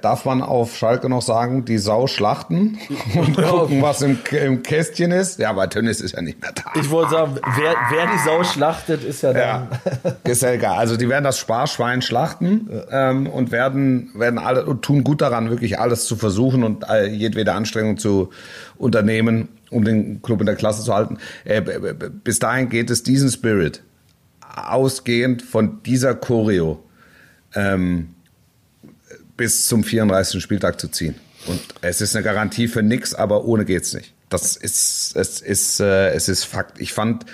[0.00, 2.78] darf man auf Schalke noch sagen, die Sau schlachten
[3.14, 5.38] und gucken, was im, im Kästchen ist.
[5.38, 6.62] Ja, aber Tönnies ist ja nicht mehr da.
[6.80, 9.68] Ich wollte sagen, wer, wer die Sau schlachtet, ist ja dann.
[10.04, 10.78] Ja, ist ja egal.
[10.78, 15.50] Also die werden das Sparschwein schlachten ähm, und werden, werden alle und tun gut daran,
[15.50, 18.30] wirklich alles zu versuchen und äh, jedwede Anstrengung zu
[18.76, 21.18] unternehmen, um den Club in der Klasse zu halten.
[21.44, 21.62] Äh,
[22.22, 23.82] bis dahin geht es diesen Spirit,
[24.40, 26.84] ausgehend von dieser Choreo,
[27.56, 28.13] ähm,
[29.36, 30.42] bis zum 34.
[30.42, 31.16] Spieltag zu ziehen.
[31.46, 34.14] Und es ist eine Garantie für nix, aber ohne geht's nicht.
[34.28, 36.80] Das ist, es ist, äh, es ist Fakt.
[36.80, 37.26] Ich fand,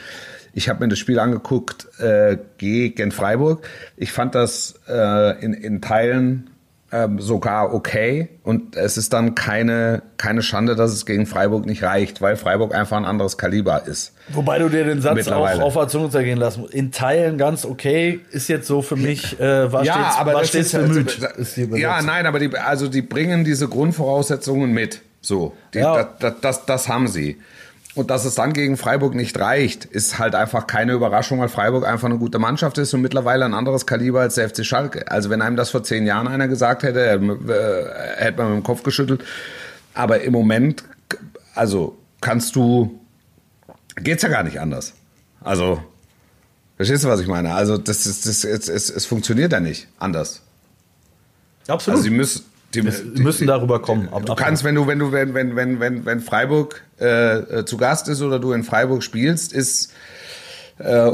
[0.52, 3.66] ich habe mir das Spiel angeguckt äh, gegen Freiburg.
[3.96, 6.49] Ich fand das äh, in, in Teilen
[6.92, 8.28] ähm, sogar okay.
[8.42, 12.74] Und es ist dann keine, keine Schande, dass es gegen Freiburg nicht reicht, weil Freiburg
[12.74, 14.12] einfach ein anderes Kaliber ist.
[14.30, 16.74] Wobei du dir den Satz auch auf der Zunge zergehen lassen musst.
[16.74, 20.74] In Teilen ganz okay, ist jetzt so für mich, äh, war stets, war das stets
[20.74, 21.18] ist- bemüht.
[21.22, 25.00] also, ist die ja, nein, aber die, also die bringen diese Grundvoraussetzungen mit.
[25.20, 26.02] So, die, Ja.
[26.02, 27.36] das, das, das, das haben sie.
[28.00, 31.86] Und dass es dann gegen Freiburg nicht reicht, ist halt einfach keine Überraschung, weil Freiburg
[31.86, 35.10] einfach eine gute Mannschaft ist und mittlerweile ein anderes Kaliber als der FC Schalke.
[35.10, 38.62] Also wenn einem das vor zehn Jahren einer gesagt hätte, äh, hätte man mit dem
[38.62, 39.22] Kopf geschüttelt.
[39.92, 40.82] Aber im Moment,
[41.54, 42.98] also kannst du,
[43.96, 44.94] geht's ja gar nicht anders.
[45.42, 45.82] Also,
[46.76, 47.52] verstehst du, was ich meine?
[47.52, 50.40] Also das ist, das, es, es, es funktioniert ja nicht anders.
[51.68, 51.98] Absolut.
[51.98, 54.08] Also sie müssen, die, Sie müssen darüber kommen.
[54.10, 57.64] Ab- Du kannst, wenn du, wenn du, wenn, wenn, wenn, wenn, wenn Freiburg äh, äh,
[57.64, 59.92] zu Gast ist oder du in Freiburg spielst, ist
[60.78, 61.10] äh,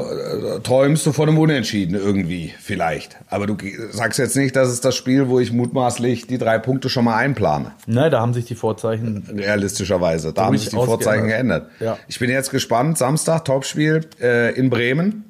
[0.63, 3.17] träumst du von einem Unentschieden irgendwie vielleicht.
[3.29, 3.57] Aber du
[3.91, 7.17] sagst jetzt nicht, das ist das Spiel, wo ich mutmaßlich die drei Punkte schon mal
[7.17, 7.73] einplane.
[7.87, 9.25] Nein, da haben sich die Vorzeichen.
[9.35, 10.33] Realistischerweise.
[10.33, 11.71] Da haben sich die Vorzeichen geändert.
[11.79, 11.99] geändert.
[11.99, 12.05] Ja.
[12.07, 12.97] Ich bin jetzt gespannt.
[12.99, 15.25] Samstag, Topspiel äh, in Bremen.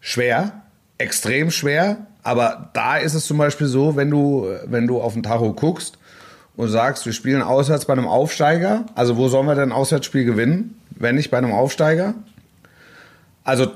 [0.00, 0.62] Schwer,
[0.98, 2.06] extrem schwer.
[2.24, 5.98] Aber da ist es zum Beispiel so, wenn du, wenn du auf den Tacho guckst
[6.56, 8.84] und sagst, wir spielen auswärts bei einem Aufsteiger.
[8.94, 12.14] Also wo sollen wir denn ein Auswärtsspiel gewinnen, wenn nicht bei einem Aufsteiger?
[13.44, 13.66] Also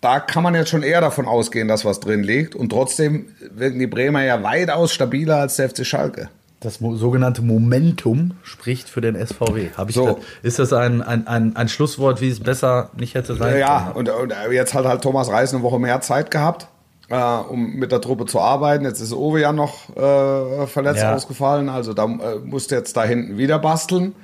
[0.00, 2.54] da kann man jetzt schon eher davon ausgehen, dass was drin liegt.
[2.54, 6.28] Und trotzdem wirken die Bremer ja weitaus stabiler als der FC Schalke.
[6.60, 9.70] Das sogenannte Momentum spricht für den SVW.
[9.78, 10.06] Hab ich So.
[10.06, 13.92] da, ist das ein, ein, ein, ein Schlusswort, wie es besser nicht hätte sein Ja,
[13.94, 14.08] können?
[14.08, 16.68] und, und jetzt hat halt Thomas Reis eine Woche mehr Zeit gehabt,
[17.10, 18.84] äh, um mit der Truppe zu arbeiten.
[18.84, 21.14] Jetzt ist Owe ja noch äh, verletzt Ja.
[21.14, 24.14] ausgefallen, also da äh, musste jetzt da hinten wieder basteln.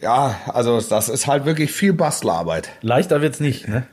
[0.00, 2.70] Ja, also das ist halt wirklich viel Bastelarbeit.
[2.80, 3.86] Leichter wird's nicht, ne?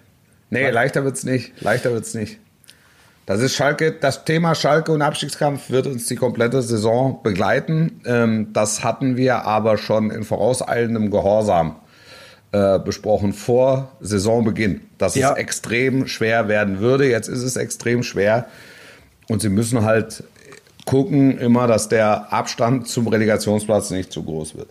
[0.49, 1.61] Nee, leichter wird's nicht.
[1.61, 2.39] Leichter wird's nicht.
[3.25, 8.01] Das ist Schalke, das Thema Schalke und Abstiegskampf wird uns die komplette Saison begleiten.
[8.05, 11.75] Ähm, das hatten wir aber schon in vorauseilendem Gehorsam
[12.51, 15.31] äh, besprochen vor Saisonbeginn, dass Ja.
[15.31, 17.09] es extrem schwer werden würde.
[17.09, 18.47] Jetzt ist es extrem schwer
[19.27, 20.23] und sie müssen halt
[20.85, 24.69] gucken immer, dass der Abstand zum Relegationsplatz nicht zu groß wird.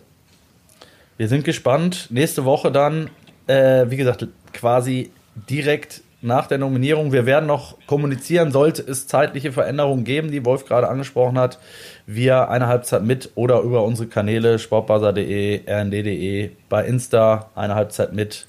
[1.17, 2.07] Wir sind gespannt.
[2.09, 3.09] Nächste Woche dann,
[3.47, 5.11] äh, wie gesagt, quasi
[5.49, 7.11] direkt nach der Nominierung.
[7.11, 11.59] Wir werden noch kommunizieren, sollte es zeitliche Veränderungen geben, die Wolf gerade angesprochen hat.
[12.05, 18.47] Wir eine Halbzeit mit oder über unsere Kanäle sportbuzzer.de, rnd.de, bei Insta eine Halbzeit mit,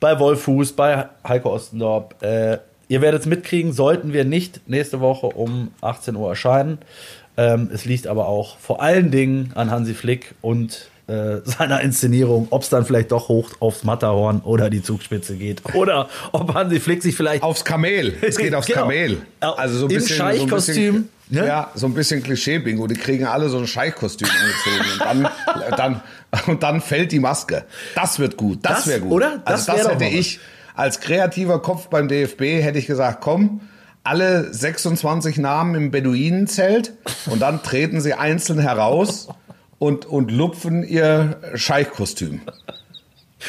[0.00, 2.22] bei Wolfuß, bei Heiko Ostendorp.
[2.22, 6.78] Äh, ihr werdet es mitkriegen, sollten wir nicht nächste Woche um 18 Uhr erscheinen.
[7.36, 12.48] Ähm, es liegt aber auch vor allen Dingen an Hansi Flick und äh, seiner Inszenierung,
[12.50, 15.62] ob es dann vielleicht doch hoch aufs Matterhorn oder die Zugspitze geht.
[15.74, 18.14] Oder ob Hansi Flick sich vielleicht Aufs Kamel.
[18.22, 18.80] Es geht aufs Genau.
[18.80, 19.18] Kamel.
[19.40, 21.46] Also so ein Im bisschen, Scheichkostüm, So ne?
[21.46, 22.86] Ja, so ein bisschen Klischee-Bingo.
[22.88, 24.92] Die kriegen alle so ein Scheichkostüm angezogen.
[24.92, 25.30] Und
[25.70, 26.00] dann, dann,
[26.48, 27.64] und dann fällt die Maske.
[27.94, 28.58] Das wird gut.
[28.62, 29.12] Das, Das, wäre gut.
[29.12, 29.42] oder?
[29.46, 30.40] Das also das hätte ich
[30.74, 33.60] als kreativer Kopf beim DFB hätte ich gesagt, komm,
[34.04, 36.92] alle 26 Namen im Beduinenzelt
[37.26, 39.28] und dann treten sie einzeln heraus
[39.78, 42.40] und, und lupfen ihr Scheichkostüm.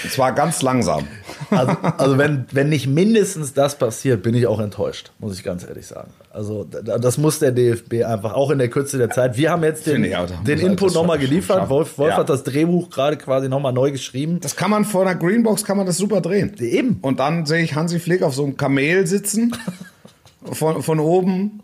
[0.04, 1.08] Und zwar ganz langsam.
[1.50, 5.64] Also, also wenn, wenn nicht mindestens das passiert, bin ich auch enttäuscht, muss ich ganz
[5.68, 6.12] ehrlich sagen.
[6.30, 9.38] Also da- das muss der DFB einfach, auch in der Kürze der Zeit.
[9.38, 10.14] Wir haben jetzt den, ich
[10.46, 11.70] den Input nochmal geliefert.
[11.70, 12.18] Wolf, Wolf Ja.
[12.18, 14.40] hat das Drehbuch gerade quasi nochmal neu geschrieben.
[14.42, 16.54] Das kann man vor einer Greenbox kann man das super drehen.
[16.60, 17.00] Eben.
[17.02, 19.56] Und dann sehe ich Hansi Flick auf so einem Kamel sitzen,
[20.52, 21.62] von, von oben.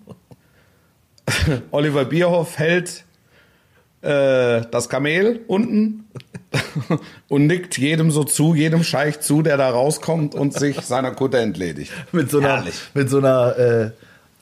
[1.72, 3.04] Oliver Bierhoff hält
[4.04, 6.06] äh, das Kamel unten
[7.30, 11.40] und nickt jedem so zu, jedem Scheich zu, der da rauskommt und sich seiner Kutte
[11.40, 11.92] entledigt.
[12.12, 12.76] Mit so einer, Herrlich.
[12.94, 13.92] mit so einer äh,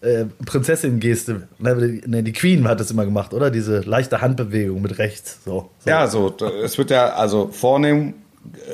[0.02, 1.48] äh, Prinzessin-Geste.
[1.60, 3.52] Ne, die Queen hat das immer gemacht, oder?
[3.52, 5.40] Diese leichte Handbewegung mit rechts.
[5.46, 5.90] So, so.
[5.90, 6.36] Ja, so.
[6.64, 8.16] Es wird ja, also vornehm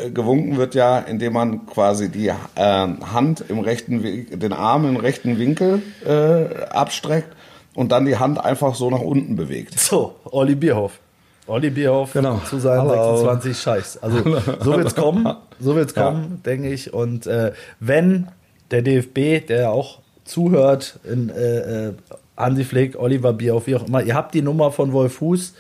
[0.02, 4.02] äh, gewunken wird ja, indem man quasi die äh, Hand im rechten,
[4.40, 7.36] den Arm im rechten Winkel äh, abstreckt
[7.78, 9.80] und dann die Hand einfach so nach unten bewegt.
[9.80, 11.00] So, Olli Bierhoff.
[11.46, 12.42] Olli Bierhoff genau.
[12.50, 13.18] zu seinen Hallo.
[13.18, 13.98] 26 Scheiß.
[14.02, 14.18] Also
[14.62, 16.38] so wird's kommen, so wird's kommen, ja.
[16.44, 16.92] denke ich.
[16.92, 18.30] Und äh, wenn
[18.72, 21.94] der DFB, der auch zuhört, in äh, äh,
[22.36, 25.54] Hansi Flick, Oliver Bierhoff, wie auch immer, ihr habt die Nummer von Wolf Fuß,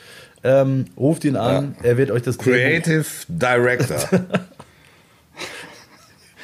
[0.43, 1.89] ähm, ruft ihn an, ja.
[1.89, 3.97] er wird euch das Creative Director.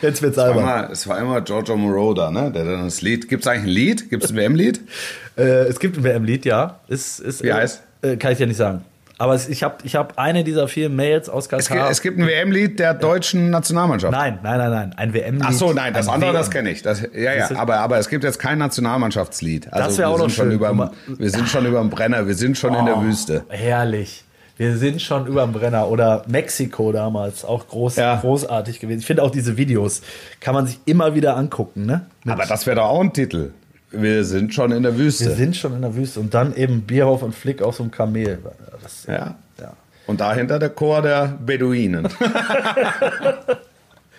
[0.04, 0.92] Jetzt wird's es albern.
[0.92, 2.52] es war immer Giorgio Moroder, ne?
[2.52, 3.30] Der dann das Lied.
[3.30, 4.10] Gibt es eigentlich ein Lied?
[4.10, 4.82] Gibt es ein WM-Lied?
[5.38, 6.80] äh, es gibt ein WM-Lied, ja.
[6.88, 7.82] Ist, ist, Wie heißt?
[8.02, 8.84] Äh, kann ich ja nicht sagen.
[9.18, 11.60] Aber es, ich habe ich hab eine dieser vielen Mails aus Katar.
[11.62, 14.12] Es gibt, es gibt ein WM-Lied der deutschen Nationalmannschaft.
[14.12, 14.94] Nein, nein, nein, nein.
[14.98, 15.46] Ein WM-Lied.
[15.48, 16.38] Ach so, nein, das andere, WM.
[16.38, 16.82] das kenne ich.
[16.82, 19.72] Das, ja, ja, aber, aber es gibt jetzt kein Nationalmannschaftslied.
[19.72, 20.52] Also das wäre auch noch schön.
[20.52, 23.46] Über, wir sind schon über dem Brenner, wir sind schon oh, in der oh, Wüste.
[23.48, 24.26] Herrlich.
[24.58, 25.90] Wir sind schon über dem Brenner.
[25.90, 28.18] Oder Mexiko damals, auch groß, ja.
[28.18, 29.00] großartig gewesen.
[29.00, 30.02] Ich finde auch diese Videos
[30.40, 31.86] kann man sich immer wieder angucken.
[31.86, 32.06] Ne?
[32.28, 33.52] aber das wäre doch auch ein Titel.
[33.92, 35.26] Wir sind schon in der Wüste.
[35.26, 36.20] Wir sind schon in der Wüste.
[36.20, 38.40] Und dann eben Bierhoff und Flick auf so einem Kamel.
[38.82, 39.36] Das, ja.
[39.60, 39.74] ja.
[40.08, 42.08] Und dahinter der Chor der Beduinen.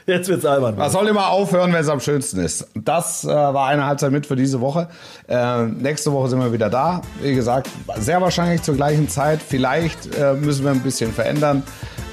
[0.07, 0.77] Jetzt wird's albern.
[0.77, 2.69] Man soll immer aufhören, wenn es am schönsten ist.
[2.75, 4.89] Das äh, war eine Halbzeit mit für diese Woche.
[5.29, 7.01] Äh, nächste Woche sind wir wieder da.
[7.23, 9.41] Wie gesagt, sehr wahrscheinlich zur gleichen Zeit.
[9.41, 11.63] Vielleicht äh, müssen wir ein bisschen verändern.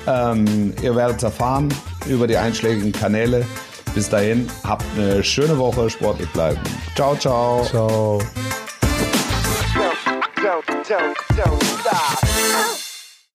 [0.08, 1.74] Ähm, ihr werdet erfahren
[2.08, 3.46] über die einschlägigen Kanäle.
[3.94, 6.60] Bis dahin, habt eine schöne Woche, sportlich bleiben.
[6.96, 7.66] Ciao, ciao.
[7.66, 8.20] Ciao.